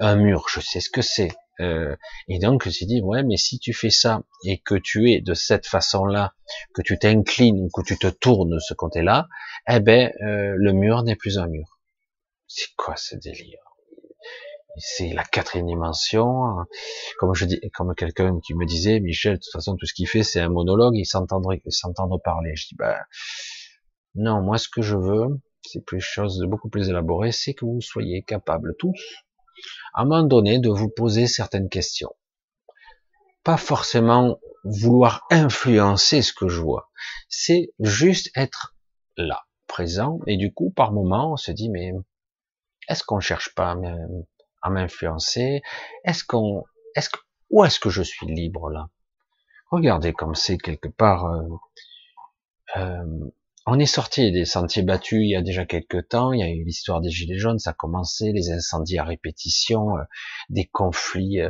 [0.00, 1.30] un mur, je sais ce que c'est.
[1.60, 1.96] Euh,
[2.28, 5.10] et donc je me suis dit ouais, mais si tu fais ça et que tu
[5.10, 6.34] es de cette façon-là,
[6.74, 9.28] que tu t'inclines que tu te tournes de ce côté-là,
[9.68, 11.78] eh ben euh, le mur n'est plus un mur.
[12.46, 13.67] C'est quoi ce délire?
[14.76, 16.26] C'est la quatrième dimension.
[17.18, 20.08] Comme je dis, comme quelqu'un qui me disait, Michel, de toute façon, tout ce qu'il
[20.08, 22.54] fait, c'est un monologue, il s'entendre, s'entendre parler.
[22.54, 22.98] Je dis, bah,
[24.14, 27.64] non, moi, ce que je veux, c'est plus chose de beaucoup plus élaboré, c'est que
[27.64, 29.00] vous soyez capables tous,
[29.94, 32.14] à un moment donné, de vous poser certaines questions.
[33.44, 36.90] Pas forcément vouloir influencer ce que je vois.
[37.28, 38.76] C'est juste être
[39.16, 41.92] là, présent, et du coup, par moment, on se dit, mais
[42.88, 43.76] est-ce qu'on cherche pas
[44.62, 45.62] à m'influencer
[46.04, 47.18] Est-ce qu'on, est-ce que,
[47.50, 48.88] où est-ce que je suis libre là?
[49.70, 51.26] Regardez comme c'est quelque part.
[51.26, 51.42] Euh,
[52.76, 53.30] euh,
[53.70, 56.32] on est sorti des sentiers battus il y a déjà quelques temps.
[56.32, 59.98] Il y a eu l'histoire des gilets jaunes, ça a commencé, les incendies à répétition,
[59.98, 60.02] euh,
[60.48, 61.40] des conflits,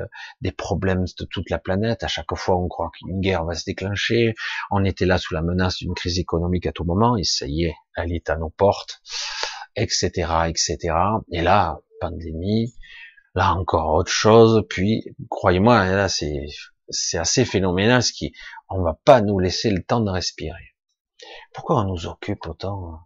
[0.40, 2.02] des problèmes de toute la planète.
[2.02, 4.34] À chaque fois, on croit qu'une guerre va se déclencher.
[4.72, 7.66] On était là sous la menace d'une crise économique à tout moment, et ça y
[7.66, 9.00] est, elle est à nos portes,
[9.78, 10.10] etc.,
[10.48, 10.76] etc.
[11.32, 12.74] Et là, pandémie,
[13.34, 16.46] là encore autre chose, puis croyez-moi, là c'est
[16.90, 18.32] c'est assez phénoménal ce qui
[18.70, 20.74] on va pas nous laisser le temps de respirer.
[21.52, 23.00] Pourquoi on nous occupe autant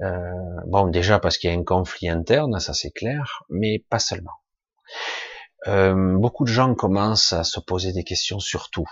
[0.00, 0.30] euh,
[0.66, 4.38] Bon, déjà parce qu'il y a un conflit interne, ça c'est clair, mais pas seulement.
[5.66, 8.88] Euh, beaucoup de gens commencent à se poser des questions sur tout,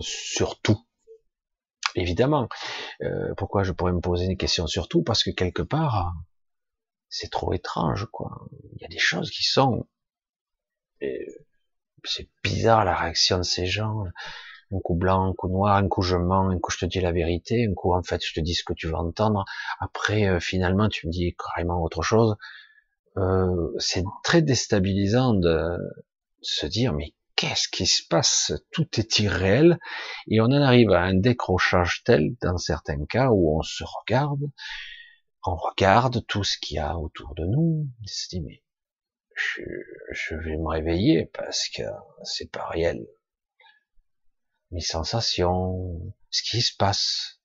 [0.00, 0.80] sur tout.
[1.94, 2.48] Évidemment.
[3.02, 6.14] Euh, pourquoi je pourrais me poser une question surtout Parce que quelque part,
[7.08, 8.46] c'est trop étrange, quoi.
[8.76, 9.86] Il y a des choses qui sont...
[12.04, 14.04] C'est bizarre la réaction de ces gens.
[14.72, 17.00] Un coup blanc, un coup noir, un coup je mens, un coup je te dis
[17.00, 19.44] la vérité, un coup en fait je te dis ce que tu vas entendre.
[19.78, 22.36] Après euh, finalement tu me dis carrément autre chose.
[23.16, 25.78] Euh, c'est très déstabilisant de
[26.40, 28.52] se dire mais qu'est-ce qui se passe?
[28.72, 29.78] Tout est irréel
[30.28, 34.50] et on en arrive à un décrochage tel dans certains cas où on se regarde,
[35.44, 38.62] on regarde tout ce qu'il y a autour de nous, on se dit mais
[39.36, 39.62] je,
[40.12, 41.82] je vais me réveiller parce que
[42.22, 43.06] c'est pas réel.
[44.70, 47.40] Mes sensations, ce qui se passe,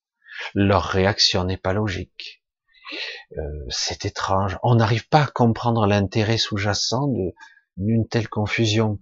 [0.54, 2.44] leur réaction n'est pas logique.
[3.38, 4.58] Euh, c'est étrange.
[4.64, 7.08] On n'arrive pas à comprendre l'intérêt sous-jacent
[7.78, 9.00] d'une telle confusion.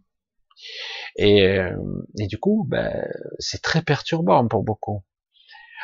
[1.15, 1.75] Et, euh,
[2.19, 3.07] et du coup, ben,
[3.39, 5.03] c'est très perturbant pour beaucoup.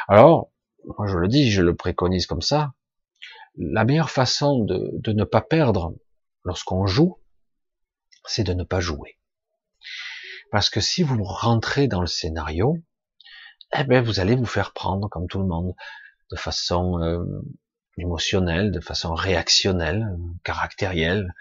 [0.07, 0.51] Alors,
[0.97, 2.73] moi je le dis, je le préconise comme ça,
[3.55, 5.95] la meilleure façon de, de ne pas perdre
[6.43, 7.19] lorsqu'on joue,
[8.25, 9.17] c'est de ne pas jouer.
[10.51, 12.77] Parce que si vous rentrez dans le scénario,
[13.77, 15.73] eh ben vous allez vous faire prendre comme tout le monde,
[16.31, 17.23] de façon euh,
[17.97, 20.07] émotionnelle, de façon réactionnelle,
[20.43, 21.33] caractérielle,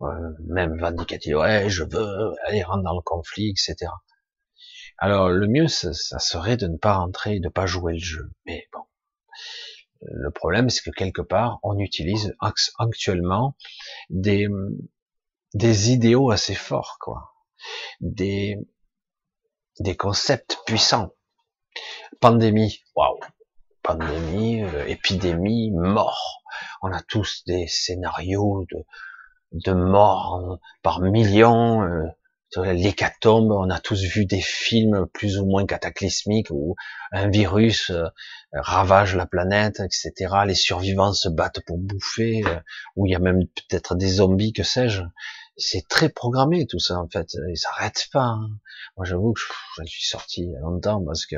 [0.00, 1.36] euh, même vindicative.
[1.36, 3.90] Ouais, je veux aller rentrer dans le conflit, etc.
[4.98, 8.30] Alors le mieux, ça, serait de ne pas rentrer, de pas jouer le jeu.
[8.46, 8.84] Mais bon,
[10.02, 12.34] le problème, c'est que quelque part, on utilise
[12.78, 13.56] actuellement
[14.10, 14.48] des
[15.54, 17.34] des idéaux assez forts, quoi,
[18.00, 18.58] des
[19.80, 21.12] des concepts puissants.
[22.20, 23.18] Pandémie, waouh,
[23.82, 26.42] pandémie, euh, épidémie, mort.
[26.82, 28.84] On a tous des scénarios de
[29.52, 32.06] de morts par millions, euh,
[32.60, 36.76] l'hécatombe, on a tous vu des films plus ou moins cataclysmiques où
[37.10, 38.04] un virus euh,
[38.52, 40.34] ravage la planète, etc.
[40.46, 42.60] Les survivants se battent pour bouffer, euh,
[42.96, 45.02] où il y a même peut-être des zombies, que sais-je.
[45.56, 48.24] C'est très programmé tout ça en fait, ils s'arrêtent pas.
[48.24, 48.50] Hein.
[48.96, 51.36] Moi j'avoue que je, suis sorti il y a longtemps parce que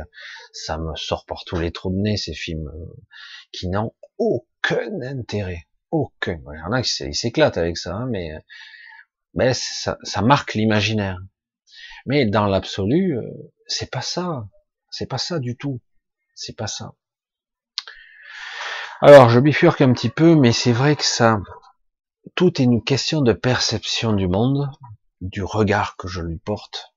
[0.53, 3.03] ça me sort par tous les trous de nez ces films euh,
[3.53, 6.41] qui n'ont aucun intérêt aucun.
[6.53, 11.19] Il y en a qui s'éclatent avec ça, hein, mais, ça, ça marque l'imaginaire.
[12.07, 13.23] Mais dans l'absolu, euh,
[13.67, 14.49] c'est pas ça.
[14.91, 15.81] C'est pas ça du tout.
[16.35, 16.93] C'est pas ça.
[19.01, 21.41] Alors, je bifurque un petit peu, mais c'est vrai que ça,
[22.35, 24.71] tout est une question de perception du monde,
[25.21, 26.95] du regard que je lui porte,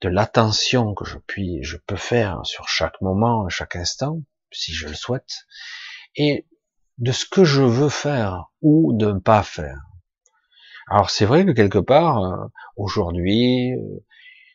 [0.00, 4.88] de l'attention que je puis, je peux faire sur chaque moment, chaque instant, si je
[4.88, 5.46] le souhaite,
[6.16, 6.46] et
[7.02, 9.80] de ce que je veux faire ou de ne pas faire.
[10.88, 14.04] Alors c'est vrai que quelque part, euh, aujourd'hui, euh,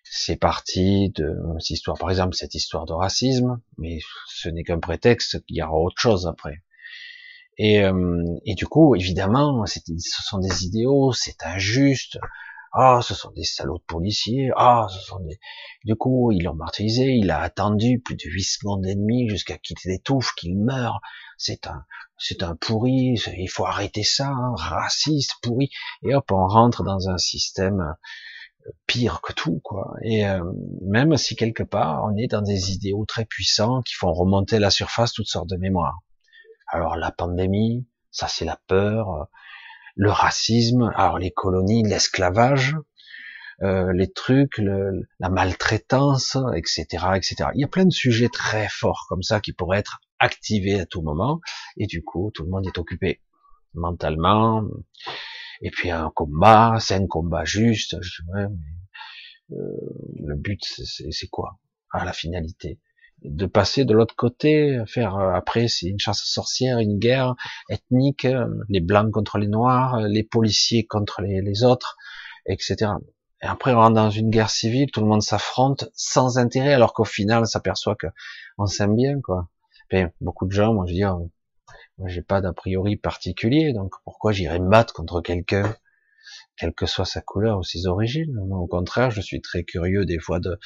[0.05, 4.79] c'est parti de cette histoire, par exemple cette histoire de racisme, mais ce n'est qu'un
[4.79, 6.63] prétexte, il y aura autre chose après.
[7.57, 9.81] Et, euh, et du coup, évidemment, ce
[10.23, 12.17] sont des idéaux, c'est injuste,
[12.79, 14.51] ah, ce sont des salauds de policiers.
[14.55, 15.39] Ah, ce sont des.
[15.83, 17.15] Du coup, ils l'ont martyrisé.
[17.15, 21.01] Il a attendu plus de huit secondes et demie jusqu'à qu'il étouffe, qu'il meure.
[21.39, 21.85] C'est un,
[22.19, 23.15] c'est un pourri.
[23.35, 25.71] Il faut arrêter ça, hein, raciste, pourri.
[26.03, 29.95] Et hop, on rentre dans un système euh, pire que tout, quoi.
[30.03, 30.43] Et euh,
[30.85, 34.59] même si quelque part on est dans des idéaux très puissants qui font remonter à
[34.59, 35.97] la surface toutes sortes de mémoires.
[36.67, 39.29] Alors la pandémie, ça c'est la peur,
[39.97, 42.77] le racisme, alors les colonies, l'esclavage,
[43.63, 47.35] euh, les trucs, la maltraitance, etc., etc.
[47.55, 50.85] Il y a plein de sujets très forts comme ça qui pourraient être activés à
[50.85, 51.41] tout moment,
[51.77, 53.21] et du coup, tout le monde est occupé
[53.73, 54.63] mentalement.
[55.61, 57.97] Et puis un combat, c'est un combat juste.
[58.35, 58.47] Euh,
[59.49, 61.59] le but, c'est quoi?
[61.91, 62.79] À la finalité
[63.23, 67.35] de passer de l'autre côté, faire euh, après c'est une chasse aux sorcières, une guerre
[67.69, 71.97] ethnique, euh, les blancs contre les noirs, euh, les policiers contre les, autres,
[72.45, 72.91] etc.
[73.41, 76.93] Et après on rentre dans une guerre civile, tout le monde s'affronte sans intérêt, alors
[76.93, 78.07] qu'au final on s'aperçoit que
[78.57, 79.49] on s'aime bien, quoi.
[80.21, 81.31] beaucoup de gens, moi je dis, oh,
[81.97, 85.75] moi j'ai pas d'a priori particulier, donc pourquoi j'irais me battre contre quelqu'un,
[86.55, 88.37] quelle que soit sa couleur ou ses origines?
[88.37, 90.59] au contraire, je suis très curieux des fois de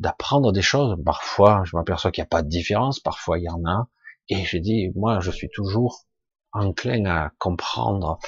[0.00, 0.96] d'apprendre des choses.
[1.04, 3.88] Parfois, je m'aperçois qu'il n'y a pas de différence, parfois il y en a.
[4.28, 6.06] Et je dis, moi, je suis toujours
[6.52, 8.18] enclin à comprendre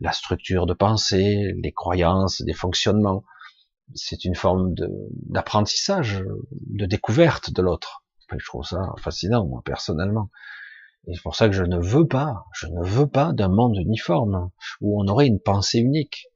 [0.00, 3.24] la structure de pensée, les croyances, des fonctionnements.
[3.94, 4.74] C'est une forme
[5.12, 8.04] d'apprentissage, de, découverte de l'autre.
[8.30, 10.30] je trouve ça fascinant, moi, personnellement.
[11.08, 13.76] Et c'est pour ça que je ne veux pas, je ne veux pas d'un monde
[13.76, 16.26] uniforme, où on aurait une pensée unique,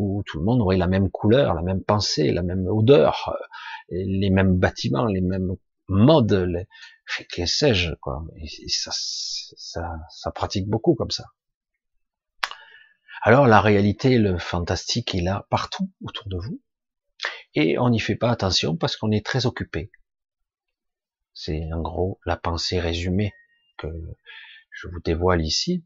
[0.00, 3.36] où tout le monde aurait la même couleur, la même pensée, la même odeur,
[3.90, 5.56] les mêmes bâtiments, les mêmes
[5.88, 6.66] mode,
[7.30, 8.24] que sais-je, quoi.
[8.68, 8.90] Ça,
[10.08, 11.24] ça pratique beaucoup comme ça.
[13.22, 16.62] Alors la réalité, le fantastique est là partout autour de vous,
[17.54, 19.90] et on n'y fait pas attention parce qu'on est très occupé.
[21.34, 23.32] C'est en gros la pensée résumée
[23.76, 23.88] que
[24.80, 25.84] je vous dévoile ici,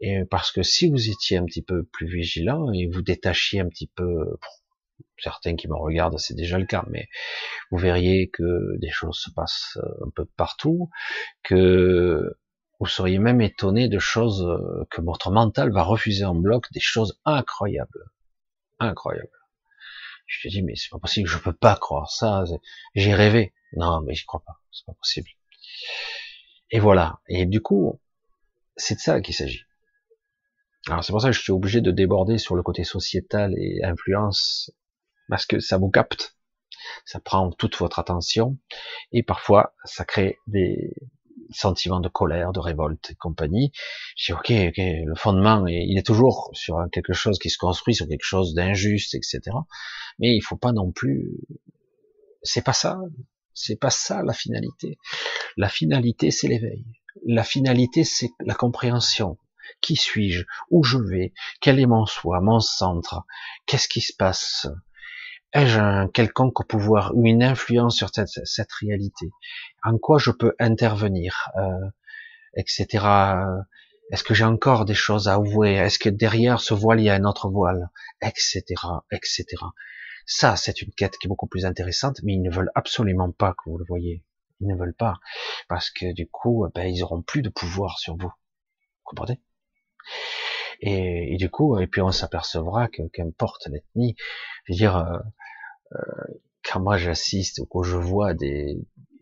[0.00, 3.68] et parce que si vous étiez un petit peu plus vigilant et vous détachiez un
[3.68, 4.38] petit peu,
[5.18, 7.08] certains qui me regardent, c'est déjà le cas, mais
[7.70, 10.90] vous verriez que des choses se passent un peu partout,
[11.42, 12.36] que
[12.80, 14.44] vous seriez même étonné de choses
[14.90, 18.10] que votre mental va refuser en bloc, des choses incroyables,
[18.78, 19.28] incroyables.
[20.26, 22.44] Je te dis, mais c'est pas possible, je peux pas croire ça,
[22.94, 23.54] j'ai rêvé.
[23.76, 25.28] Non, mais j'y crois pas, c'est pas possible.
[26.70, 27.20] Et voilà.
[27.28, 28.00] Et du coup,
[28.76, 29.64] c'est de ça qu'il s'agit.
[30.86, 33.82] Alors c'est pour ça que je suis obligé de déborder sur le côté sociétal et
[33.82, 34.70] influence,
[35.28, 36.36] parce que ça vous capte,
[37.06, 38.58] ça prend toute votre attention,
[39.12, 40.94] et parfois ça crée des
[41.50, 43.72] sentiments de colère, de révolte et compagnie.
[44.16, 47.94] Je dis ok, ok, le fondement, il est toujours sur quelque chose qui se construit,
[47.94, 49.40] sur quelque chose d'injuste, etc.
[50.18, 51.38] Mais il faut pas non plus,
[52.42, 52.98] c'est pas ça,
[53.54, 54.98] c'est pas ça la finalité.
[55.56, 56.84] La finalité, c'est l'éveil.
[57.24, 59.38] La finalité, c'est la compréhension.
[59.80, 60.44] Qui suis-je?
[60.70, 61.32] Où je vais?
[61.60, 63.22] Quel est mon soi, mon centre?
[63.66, 64.66] Qu'est-ce qui se passe?
[65.52, 69.30] Ai-je un quelconque pouvoir ou une influence sur cette, réalité?
[69.84, 71.50] En quoi je peux intervenir?
[71.56, 71.88] Euh,
[72.56, 72.86] Etc.
[74.10, 75.74] Est-ce que j'ai encore des choses à avouer?
[75.74, 77.90] Est-ce que derrière ce voile, il y a un autre voile?
[78.22, 78.62] Etc.
[79.10, 79.44] Etc.
[80.26, 83.52] Ça, c'est une quête qui est beaucoup plus intéressante, mais ils ne veulent absolument pas
[83.52, 84.22] que vous le voyez.
[84.64, 85.14] Ne veulent pas,
[85.68, 88.32] parce que du coup, ben, ils auront plus de pouvoir sur vous.
[89.04, 89.40] Comprenez?
[90.80, 94.16] Et, du coup, et puis on s'apercevra que qu'importe l'ethnie,
[94.64, 95.18] je veux dire, euh,
[95.92, 98.76] euh, quand moi j'assiste ou que je vois des,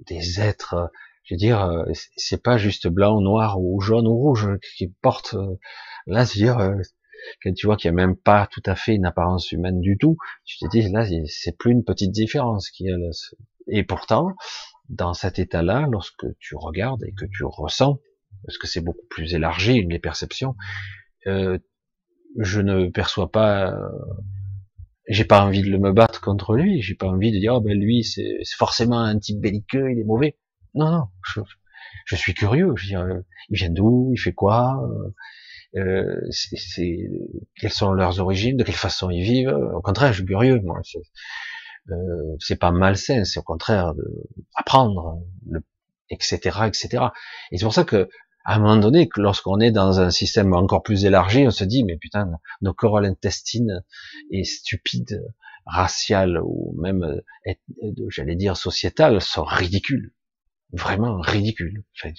[0.06, 0.90] des êtres,
[1.24, 1.84] je veux dire, euh,
[2.16, 5.36] c'est pas juste blanc, noir ou jaune ou rouge qui portent.
[6.06, 6.58] là, je veux dire,
[7.42, 9.96] quand tu vois qu'il n'y a même pas tout à fait une apparence humaine du
[9.98, 12.96] tout, tu te dis là, c'est plus une petite différence qui est
[13.68, 14.34] Et pourtant,
[14.92, 17.98] dans cet état-là, lorsque tu regardes et que tu ressens,
[18.44, 20.54] parce que c'est beaucoup plus élargi les perceptions,
[21.26, 21.58] euh,
[22.38, 23.88] je ne perçois pas, euh,
[25.08, 27.78] j'ai pas envie de me battre contre lui, j'ai pas envie de dire oh ben
[27.78, 30.36] lui c'est forcément un type belliqueux, il est mauvais.
[30.74, 31.04] Non non,
[32.06, 34.82] je, suis curieux, je veux dire, il vient d'où, il fait quoi,
[35.76, 37.10] euh, c'est
[37.56, 39.56] quelles sont leurs origines, de quelle façon ils vivent.
[39.74, 40.80] Au contraire, je suis curieux, moi.
[41.90, 44.04] Euh, c'est pas malsain, c'est au contraire de
[44.54, 45.62] apprendre, le,
[46.10, 47.06] etc., etc.
[47.50, 48.08] Et c'est pour ça que
[48.44, 51.84] à un moment donné, lorsqu'on est dans un système encore plus élargi, on se dit
[51.84, 52.28] mais putain,
[52.60, 53.84] nos corolles intestines
[54.30, 55.24] est stupide,
[55.66, 60.12] raciales ou même, euh, j'allais dire sociétales, sont ridicules,
[60.72, 61.84] vraiment ridicules.
[61.96, 62.12] Enfin,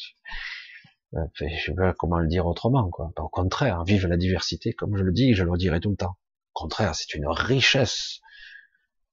[1.15, 3.11] euh, je sais pas comment le dire autrement, quoi.
[3.17, 6.17] Au contraire, vive la diversité, comme je le dis, je le dirai tout le temps.
[6.53, 8.21] Au contraire, c'est une richesse.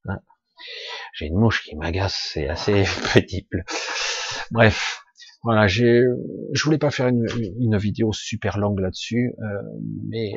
[0.07, 0.19] Hein.
[1.15, 2.85] J'ai une mouche qui m'agace, c'est assez
[3.15, 3.65] pénible.
[4.51, 5.03] Bref,
[5.43, 6.03] voilà, j'ai,
[6.53, 7.27] je voulais pas faire une,
[7.59, 9.63] une vidéo super longue là-dessus, euh,
[10.09, 10.33] mais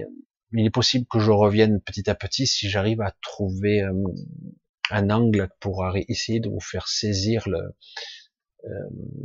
[0.53, 3.91] il est possible que je revienne petit à petit si j'arrive à trouver euh,
[4.91, 7.76] un angle pour essayer de vous faire saisir le,
[8.65, 8.69] euh,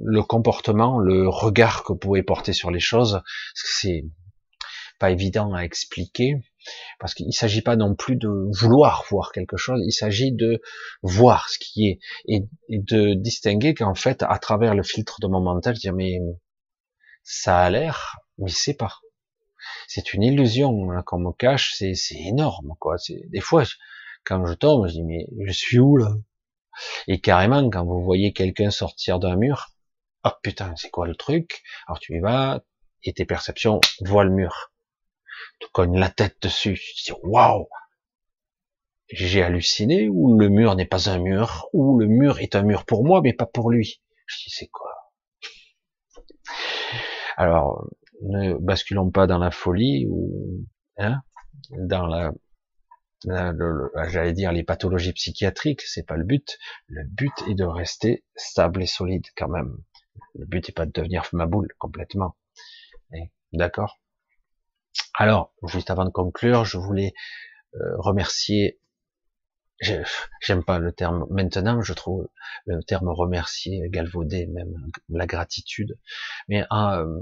[0.04, 3.22] le comportement, le regard que vous pouvez porter sur les choses,
[3.54, 4.04] c'est
[4.98, 6.34] pas évident à expliquer,
[6.98, 10.60] parce qu'il ne s'agit pas non plus de vouloir voir quelque chose, il s'agit de
[11.02, 15.40] voir ce qui est, et, de distinguer qu'en fait, à travers le filtre de mon
[15.40, 16.18] mental, dire mais
[17.22, 19.00] ça a l'air, mais c'est pas.
[19.86, 22.96] C'est une illusion hein, qu'on me cache, c'est énorme quoi.
[23.08, 23.64] Des fois,
[24.24, 26.14] quand je tombe, je dis mais je suis où là?
[27.08, 29.68] Et carrément, quand vous voyez quelqu'un sortir d'un mur,
[30.24, 31.62] oh putain, c'est quoi le truc?
[31.86, 32.62] Alors tu y vas,
[33.02, 34.72] et tes perceptions voient le mur.
[35.58, 37.68] Tu cognes la tête dessus, tu te dis waouh
[39.10, 42.84] J'ai halluciné, ou le mur n'est pas un mur, ou le mur est un mur
[42.84, 44.02] pour moi, mais pas pour lui.
[44.26, 44.92] Je dis c'est quoi?
[47.36, 47.88] Alors,
[48.22, 50.66] ne basculons pas dans la folie ou
[50.98, 51.22] hein,
[51.70, 52.32] dans la
[53.24, 56.58] j'allais dire les pathologies psychiatriques, c'est pas le but.
[56.86, 59.76] Le but est de rester stable et solide quand même.
[60.34, 62.36] Le but est pas de devenir ma boule complètement.
[63.52, 63.98] D'accord?
[65.14, 67.12] Alors, juste avant de conclure, je voulais
[67.74, 68.80] euh, remercier.
[70.40, 72.28] J'aime pas le terme maintenant, je trouve
[72.66, 74.74] le terme remercier galvaudé, même
[75.08, 75.98] la gratitude.
[76.48, 77.20] Mais euh,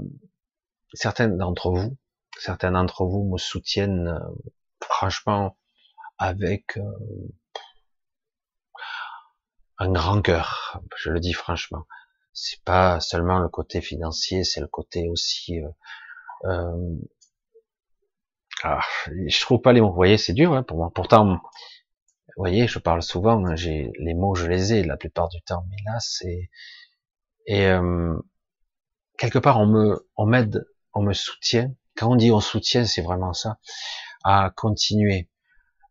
[0.93, 1.97] certains d'entre vous,
[2.39, 4.19] certains d'entre vous me soutiennent euh,
[4.81, 5.57] franchement
[6.17, 6.83] avec euh,
[9.77, 11.85] un grand cœur, je le dis franchement.
[12.33, 15.61] c'est pas seulement le côté financier, c'est le côté aussi.
[16.45, 16.97] Euh,
[18.63, 18.81] ah,
[19.27, 19.89] je trouve pas les mots.
[19.89, 20.91] Vous voyez, c'est dur hein, pour moi.
[20.93, 21.39] Pourtant, vous
[22.37, 23.55] voyez, je parle souvent.
[23.55, 26.49] J'ai les mots, je les ai la plupart du temps, mais là, c'est
[27.47, 28.13] et euh,
[29.17, 31.73] quelque part, on me, on m'aide, on me soutient.
[31.95, 33.57] Quand on dit on soutient, c'est vraiment ça,
[34.23, 35.29] à continuer,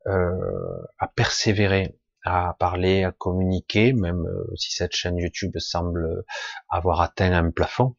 [0.07, 6.25] euh, à persévérer, à parler, à communiquer, même euh, si cette chaîne YouTube semble
[6.69, 7.97] avoir atteint un plafond,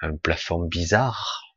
[0.00, 1.56] un plafond bizarre.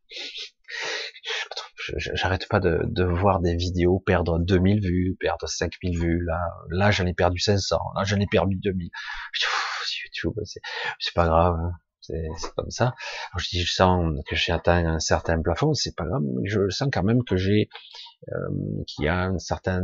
[1.98, 6.24] J'arrête pas de, de, voir des vidéos perdre 2000 vues, perdre 5000 vues.
[6.26, 7.78] Là, là, j'en ai perdu 500.
[7.96, 8.90] Là, j'en ai perdu 2000.
[10.06, 11.56] YouTube, c'est pas grave.
[11.60, 11.72] Hein.
[12.04, 12.96] C'est comme ça.
[13.38, 16.70] Je dis, je sens que j'ai atteint un certain plafond, c'est pas grave, mais je
[16.70, 17.70] sens quand même que j'ai,
[18.30, 19.84] euh, qu'il y a un certain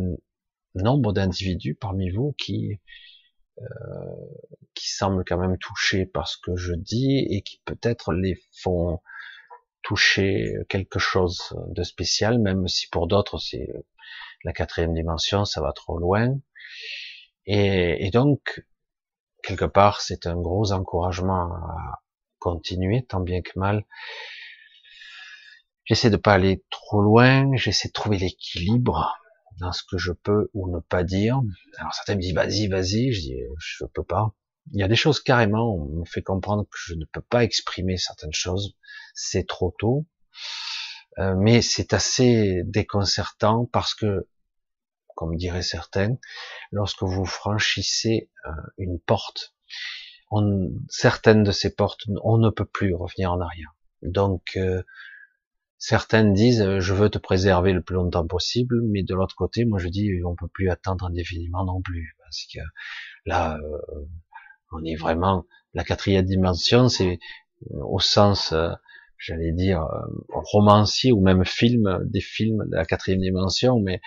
[0.76, 2.80] nombre d'individus parmi vous qui
[3.62, 3.66] euh,
[4.74, 9.00] qui semblent quand même touchés par ce que je dis et qui peut-être les font
[9.82, 13.68] toucher quelque chose de spécial, même si pour d'autres c'est
[14.44, 16.38] la quatrième dimension, ça va trop loin.
[17.46, 18.64] Et, donc,
[19.44, 22.02] quelque part, c'est un gros encouragement à
[22.38, 23.86] continuer, tant bien que mal.
[25.86, 29.18] J'essaie de pas aller trop loin, j'essaie de trouver l'équilibre,
[29.60, 31.42] dans ce que je peux ou ne pas dire.
[31.78, 34.34] Alors certains me disent vas-y, vas-y, je dis je peux pas.
[34.72, 37.44] Il y a des choses carrément, on me fait comprendre que je ne peux pas
[37.44, 38.76] exprimer certaines choses,
[39.14, 40.06] c'est trop tôt.
[41.18, 44.28] Euh, mais c'est assez déconcertant parce que,
[45.16, 46.16] comme diraient certains,
[46.72, 49.56] lorsque vous franchissez euh, une porte,
[50.32, 53.74] on, certaines de ces portes, on ne peut plus revenir en arrière.
[54.04, 54.84] Donc, euh,
[55.82, 59.64] Certaines disent euh, je veux te préserver le plus longtemps possible, mais de l'autre côté,
[59.64, 62.60] moi je dis on peut plus attendre indéfiniment non plus, parce que
[63.26, 63.58] là,
[64.72, 67.20] on est vraiment la quatrième dimension, c'est
[67.72, 68.54] euh, au sens,
[69.18, 69.86] j'allais dire
[70.30, 74.02] romancier ou même film, des films de la quatrième dimension, mais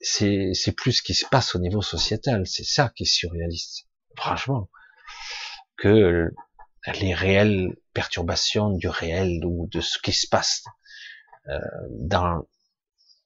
[0.00, 3.86] c'est c'est plus ce qui se passe au niveau sociétal, c'est ça qui est surréaliste,
[4.16, 4.70] franchement,
[5.76, 6.30] que
[7.00, 10.64] les réelles perturbations du réel ou de ce qui se passe
[11.48, 11.58] euh,
[11.90, 12.46] dans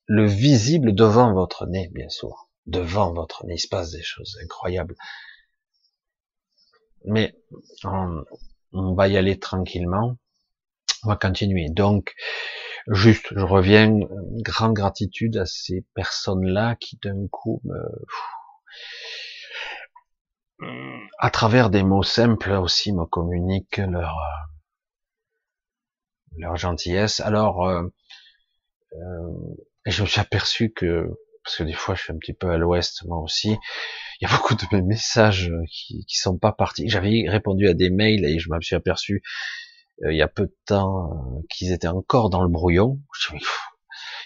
[0.06, 2.48] le visible devant votre nez, bien sûr.
[2.66, 4.96] Devant votre nez, il se passe des choses incroyables.
[7.04, 7.36] Mais
[7.84, 8.24] on,
[8.72, 10.16] on va y aller tranquillement.
[11.04, 11.68] On va continuer.
[11.68, 12.14] Donc,
[12.88, 13.90] juste, je reviens,
[14.42, 17.78] grande gratitude à ces personnes-là qui d'un coup me,
[21.18, 24.16] à travers des mots simples aussi me communiquent leur
[26.36, 27.20] leur gentillesse.
[27.20, 27.82] Alors, euh,
[28.94, 29.30] euh,
[29.86, 31.08] je me suis aperçu que,
[31.44, 33.56] parce que des fois je suis un petit peu à l'ouest moi aussi,
[34.20, 36.88] il y a beaucoup de mes messages qui, qui sont pas partis.
[36.88, 39.22] J'avais répondu à des mails et je me suis aperçu
[40.02, 43.00] euh, il y a peu de temps euh, qu'ils étaient encore dans le brouillon.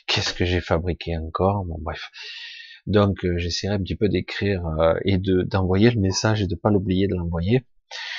[0.06, 1.64] Qu'est-ce que j'ai fabriqué encore?
[1.64, 2.10] Bon bref.
[2.86, 4.62] Donc j'essaierai un petit peu d'écrire
[5.04, 7.66] et de d'envoyer le message et de pas l'oublier de l'envoyer.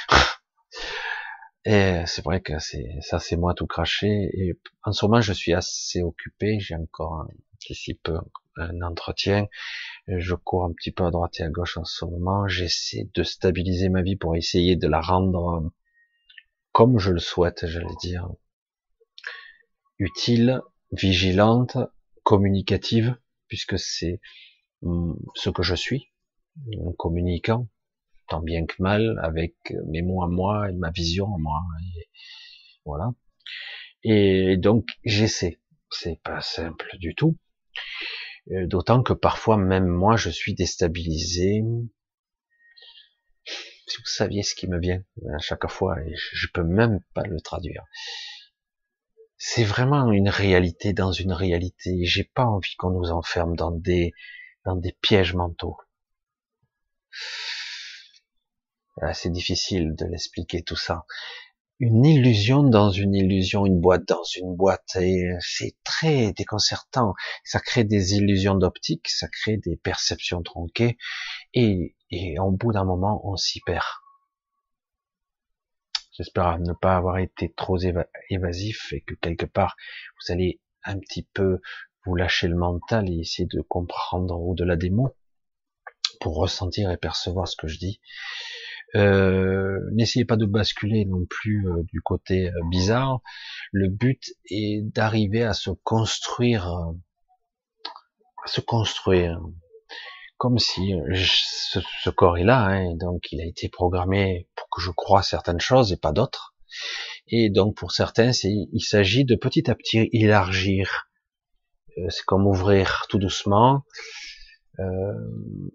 [1.65, 4.07] Et c'est vrai que c'est ça, c'est moi tout craché.
[4.07, 6.59] Et en ce moment, je suis assez occupé.
[6.59, 7.28] J'ai encore un
[8.57, 9.47] un entretien.
[10.07, 12.47] Je cours un petit peu à droite et à gauche en ce moment.
[12.47, 15.72] J'essaie de stabiliser ma vie pour essayer de la rendre
[16.72, 18.30] comme je le souhaite, j'allais dire,
[19.97, 21.78] utile, vigilante,
[22.24, 24.22] communicative, puisque c'est
[24.82, 26.12] hum, ce que je suis,
[26.57, 27.68] un communicant,
[28.28, 29.55] tant bien que mal, avec
[29.88, 31.60] mes mots à moi et ma vision à moi.
[32.86, 33.12] voilà.
[34.03, 35.60] Et donc j'essaie.
[35.91, 37.36] C'est pas simple du tout.
[38.51, 41.61] Euh, d'autant que parfois même moi je suis déstabilisé.
[43.45, 45.03] Si vous saviez ce qui me vient
[45.34, 47.84] à chaque fois, et je peux même pas le traduire.
[49.38, 52.05] C'est vraiment une réalité dans une réalité.
[52.05, 54.13] J'ai pas envie qu'on nous enferme dans des
[54.65, 55.77] dans des pièges mentaux.
[59.01, 61.05] Ah, c'est difficile de l'expliquer tout ça.
[61.82, 67.13] Une illusion dans une illusion, une boîte dans une boîte, et c'est très déconcertant.
[67.45, 70.97] Ça crée des illusions d'optique, ça crée des perceptions tronquées,
[71.53, 73.86] et, et au bout d'un moment, on s'y perd.
[76.11, 77.77] J'espère ne pas avoir été trop
[78.30, 79.77] évasif et que quelque part,
[80.19, 81.61] vous allez un petit peu
[82.05, 85.15] vous lâcher le mental et essayer de comprendre au-delà des mots
[86.19, 88.01] pour ressentir et percevoir ce que je dis.
[88.95, 93.21] Euh, n'essayez pas de basculer non plus euh, du côté euh, bizarre.
[93.71, 96.67] Le but est d'arriver à se construire,
[98.43, 99.39] à se construire.
[100.37, 104.91] comme si ce, corps est là, hein, donc il a été programmé pour que je
[104.91, 106.55] croie certaines choses et pas d'autres.
[107.27, 111.09] Et donc pour certains, il s'agit de petit à petit élargir.
[112.09, 113.83] C'est comme ouvrir tout doucement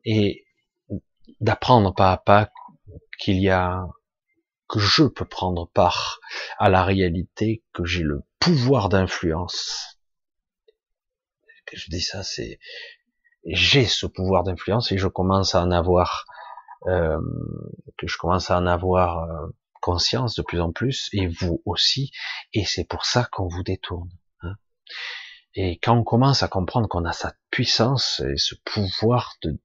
[0.05, 0.47] et
[1.41, 2.51] d'apprendre pas à pas
[3.19, 3.87] qu'il y a
[4.69, 6.21] que je peux prendre part
[6.59, 9.99] à la réalité, que j'ai le pouvoir d'influence.
[11.73, 12.59] Je dis ça, c'est
[13.47, 16.25] j'ai ce pouvoir d'influence et je commence à en avoir,
[16.87, 17.21] euh,
[17.99, 19.47] que je commence à en avoir euh,
[19.81, 22.11] conscience de plus en plus, et vous aussi,
[22.55, 24.11] et c'est pour ça qu'on vous détourne.
[24.41, 24.55] Hein.
[25.55, 29.59] Et quand on commence à comprendre qu'on a cette puissance et ce pouvoir de,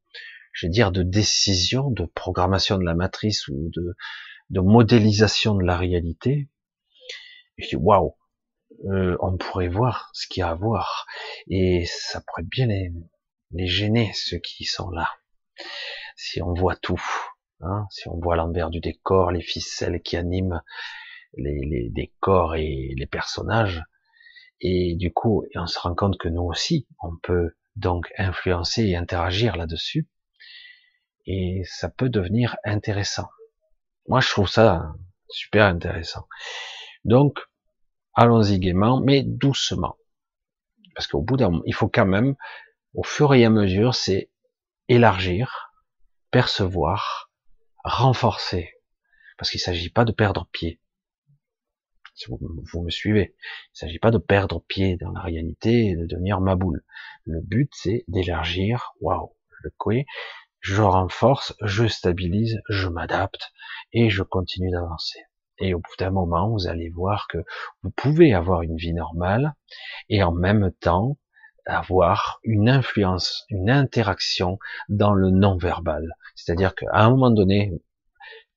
[0.59, 3.95] je dire, de décision, de programmation de la matrice ou de,
[4.49, 6.49] de modélisation de la réalité,
[7.57, 8.15] je dis waouh,
[8.85, 11.05] euh, on pourrait voir ce qu'il y a à voir,
[11.47, 12.91] et ça pourrait bien les,
[13.51, 15.09] les gêner, ceux qui sont là.
[16.17, 17.01] Si on voit tout,
[17.61, 20.61] hein, si on voit l'envers du décor, les ficelles qui animent
[21.37, 23.81] les, les, décors et les personnages,
[24.59, 28.97] et du coup, on se rend compte que nous aussi, on peut donc influencer et
[28.97, 30.09] interagir là-dessus,
[31.25, 33.29] et ça peut devenir intéressant.
[34.07, 34.93] Moi, je trouve ça
[35.29, 36.27] super intéressant.
[37.05, 37.39] Donc,
[38.13, 39.97] allons-y gaiement, mais doucement.
[40.95, 42.35] Parce qu'au bout d'un moment, il faut quand même
[42.93, 44.29] au fur et à mesure, c'est
[44.87, 45.71] élargir,
[46.31, 47.31] percevoir,
[47.83, 48.73] renforcer.
[49.37, 50.81] Parce qu'il ne s'agit pas de perdre pied.
[52.15, 55.95] Si vous, me suivez, il ne s'agit pas de perdre pied dans la réalité et
[55.95, 56.83] de devenir ma boule.
[57.25, 60.05] Le but, c'est d'élargir, waouh, le coué,
[60.61, 63.51] je renforce, je stabilise, je m'adapte
[63.93, 65.19] et je continue d'avancer.
[65.59, 67.39] Et au bout d'un moment, vous allez voir que
[67.83, 69.55] vous pouvez avoir une vie normale
[70.07, 71.17] et en même temps
[71.65, 74.57] avoir une influence, une interaction
[74.87, 76.15] dans le non-verbal.
[76.35, 77.73] C'est-à-dire qu'à un moment donné,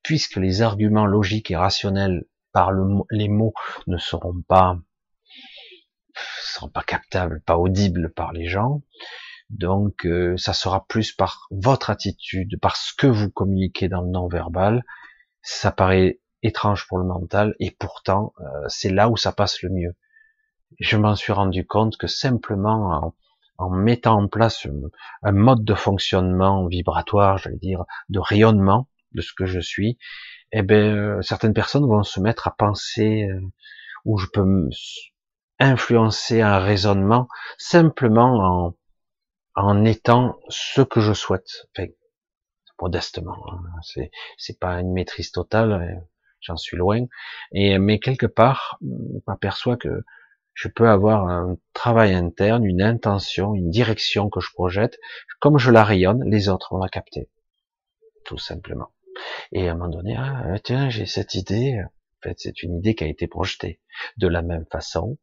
[0.01, 2.71] puisque les arguments logiques et rationnels par
[3.11, 3.53] les mots
[3.87, 4.77] ne seront pas
[6.15, 8.83] seront pas captables, pas audibles par les gens,
[9.49, 14.09] donc euh, ça sera plus par votre attitude, par ce que vous communiquez dans le
[14.09, 14.83] non-verbal.
[15.41, 19.69] Ça paraît étrange pour le mental et pourtant euh, c'est là où ça passe le
[19.69, 19.95] mieux
[20.79, 23.13] je m'en suis rendu compte que simplement
[23.57, 24.67] en, mettant en place
[25.23, 29.97] un, mode de fonctionnement vibratoire, j'allais dire, de rayonnement de ce que je suis,
[30.51, 33.39] eh ben, euh, certaines personnes vont se mettre à penser euh,
[34.05, 34.69] où je peux
[35.59, 37.27] influencer un raisonnement
[37.57, 38.75] simplement en,
[39.55, 41.67] en étant ce que je souhaite.
[41.75, 41.87] Enfin,
[42.81, 44.09] modestement, hein.
[44.37, 45.95] c'est pas une maîtrise totale, euh,
[46.41, 47.05] j'en suis loin.
[47.53, 50.03] Et mais quelque part, je m'aperçois que
[50.53, 54.99] je peux avoir un travail interne, une intention, une direction que je projette.
[55.39, 57.29] Comme je la rayonne, les autres vont la capter.
[58.25, 58.91] Tout simplement.
[59.51, 61.79] Et à un moment donné, ah, tiens, j'ai cette idée.
[61.83, 63.79] En fait, c'est une idée qui a été projetée.
[64.17, 65.17] De la même façon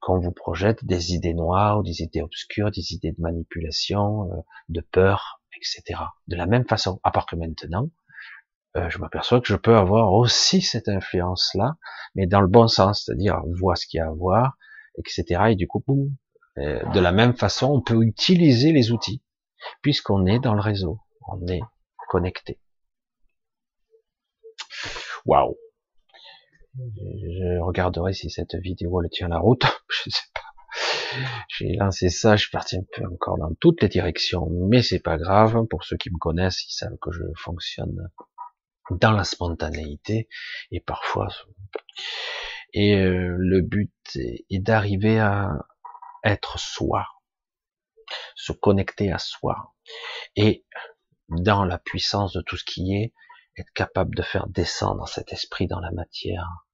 [0.00, 4.36] qu'on vous projette des idées noires, des idées obscures, des idées de manipulation, euh,
[4.68, 6.00] de peur, etc.
[6.28, 7.00] De la même façon.
[7.02, 7.90] À part que maintenant,
[8.76, 11.76] euh, je m'aperçois que je peux avoir aussi cette influence-là,
[12.14, 14.56] mais dans le bon sens, c'est-à-dire voir ce qu'il y a à voir,
[14.98, 15.24] etc.
[15.50, 16.14] Et du coup, boum,
[16.58, 19.22] euh, de la même façon, on peut utiliser les outils,
[19.82, 21.62] puisqu'on est dans le réseau, on est
[22.08, 22.60] connecté.
[25.24, 25.56] Waouh
[26.78, 29.64] Je regarderai si cette vidéo le tient la route.
[29.88, 30.42] Je sais pas.
[31.48, 35.16] J'ai lancé ça, je suis un peu encore dans toutes les directions, mais c'est pas
[35.16, 35.64] grave.
[35.70, 38.10] Pour ceux qui me connaissent, ils savent que je fonctionne
[38.90, 40.28] dans la spontanéité
[40.70, 41.28] et parfois
[42.72, 45.50] et euh, le but est, d'arriver à
[46.24, 47.06] être soi
[48.34, 49.74] se connecter à soi
[50.36, 50.64] et
[51.28, 53.12] dans la puissance de tout ce qui est
[53.58, 56.65] être capable de faire descendre cet esprit dans la matière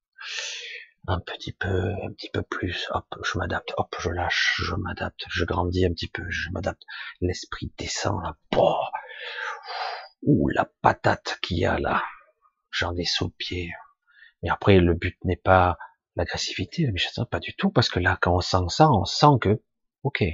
[1.06, 2.88] un petit peu un petit peu plus.
[2.90, 3.72] Hop je m'adapte.
[3.76, 4.60] Hop je lâche.
[4.64, 5.24] Je m'adapte.
[5.28, 6.22] Je grandis un petit peu.
[6.28, 6.82] Je m'adapte.
[7.20, 8.36] L'esprit descend là.
[10.22, 12.02] Ouh, la patate qu'il y a là.
[12.70, 13.72] J'en ai sous pied.
[14.42, 15.78] Mais après, le but n'est pas
[16.16, 19.38] l'agressivité, mais je pas du tout, parce que là, quand on sent ça, on sent
[19.40, 19.62] que,
[20.02, 20.24] ok,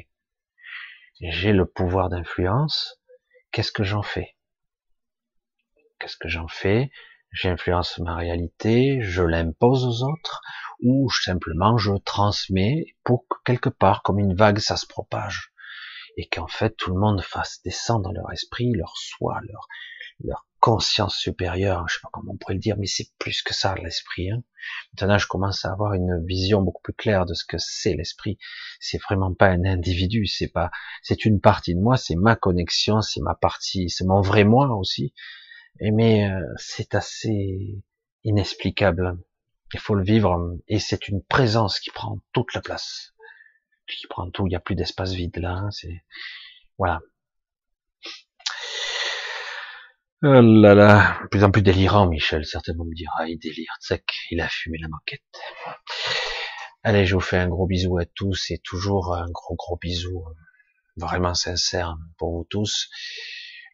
[1.20, 3.01] j'ai le pouvoir d'influence,
[3.53, 4.36] qu'est-ce que j'en fais?
[5.99, 6.91] Qu'est-ce que j'en fais?
[7.31, 10.41] J'influence ma réalité, je l'impose aux autres,
[10.81, 15.53] ou simplement je transmets pour que quelque part, comme une vague, ça se propage
[16.18, 19.68] et qu'en fait tout le monde fasse descendre leur esprit, leur soi, leur,
[20.24, 23.55] leur conscience supérieure, je sais pas comment on pourrait le dire, mais c'est plus que
[23.55, 24.29] ça l'esprit.
[24.33, 24.43] Hein.
[24.95, 28.37] Maintenant, je commence à avoir une vision beaucoup plus claire de ce que c'est l'esprit.
[28.81, 30.72] C'est vraiment pas un individu, c'est pas,
[31.03, 34.74] c'est une partie de moi, c'est ma connexion, c'est ma partie, c'est mon vrai moi
[34.76, 35.14] aussi.
[35.81, 37.83] Et mais euh, c'est assez
[38.24, 39.18] inexplicable.
[39.74, 43.14] Il faut le vivre et c'est une présence qui prend toute la place,
[43.87, 44.47] qui prend tout.
[44.47, 45.53] Il n'y a plus d'espace vide là.
[45.53, 46.03] Hein, c'est
[46.79, 47.01] voilà.
[50.20, 54.41] Oh là là, plus en plus délirant, Michel, certainement me dira, il délire, sec, il
[54.41, 55.22] a fumé la moquette.
[56.83, 60.24] Allez, je vous fais un gros bisou à tous et toujours un gros gros bisou
[60.97, 62.91] vraiment sincère pour vous tous,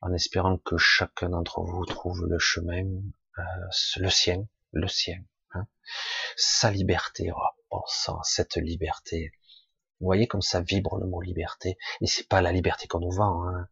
[0.05, 2.85] en espérant que chacun d'entre vous trouve le chemin,
[3.39, 3.43] euh,
[3.97, 5.19] le sien, le sien,
[5.55, 5.67] hein.
[6.37, 7.41] sa liberté, oh,
[7.71, 9.33] bon sang, cette liberté.
[10.01, 13.13] Vous voyez comme ça vibre le mot liberté, et c'est pas la liberté qu'on nous
[13.13, 13.69] vend, hein.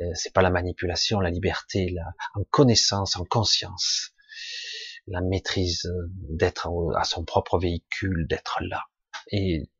[0.00, 4.14] Euh, c'est pas la manipulation, la liberté, la, en connaissance, en conscience,
[5.06, 5.88] la maîtrise
[6.30, 8.84] d'être à son propre véhicule, d'être là.
[9.30, 9.70] Et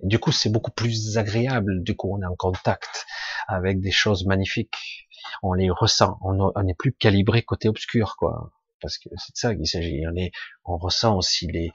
[0.00, 1.82] du coup, c'est beaucoup plus agréable.
[1.82, 3.06] Du coup, on est en contact
[3.48, 5.08] avec des choses magnifiques.
[5.42, 6.18] On les ressent.
[6.22, 8.52] On n'est plus calibré côté obscur, quoi.
[8.80, 10.02] Parce que c'est de ça qu'il s'agit.
[10.06, 11.72] On, on ressent aussi les,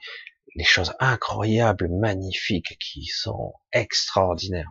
[0.64, 4.70] choses incroyables, magnifiques, qui sont extraordinaires.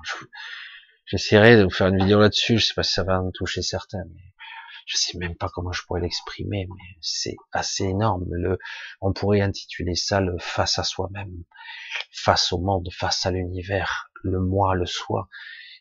[1.06, 3.62] J'essaierai de vous faire une vidéo là-dessus, je sais pas si ça va en toucher
[3.62, 4.34] certains, mais
[4.86, 8.26] je sais même pas comment je pourrais l'exprimer, mais c'est assez énorme.
[9.02, 11.44] On pourrait intituler ça le face à soi-même,
[12.12, 15.28] face au monde, face à l'univers, le moi, le soi,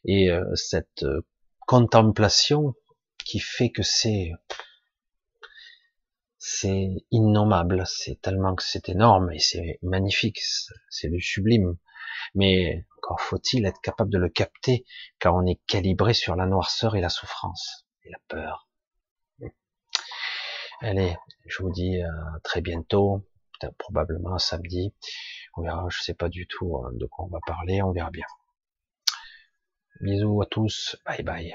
[0.05, 1.24] et euh, cette euh,
[1.66, 2.74] contemplation
[3.24, 4.32] qui fait que c'est
[6.38, 10.40] c'est innommable, c'est tellement que c'est énorme et c'est magnifique,
[10.90, 11.76] c'est du sublime.
[12.34, 14.84] Mais encore faut-il être capable de le capter
[15.20, 18.68] car on est calibré sur la noirceur et la souffrance et la peur.
[20.80, 22.11] Allez, je vous dis à
[22.42, 23.24] très bientôt,
[23.78, 24.92] probablement samedi.
[25.57, 28.26] On verra, je sais pas du tout de quoi on va parler, on verra bien.
[30.03, 31.55] Bisous à tous, bye bye.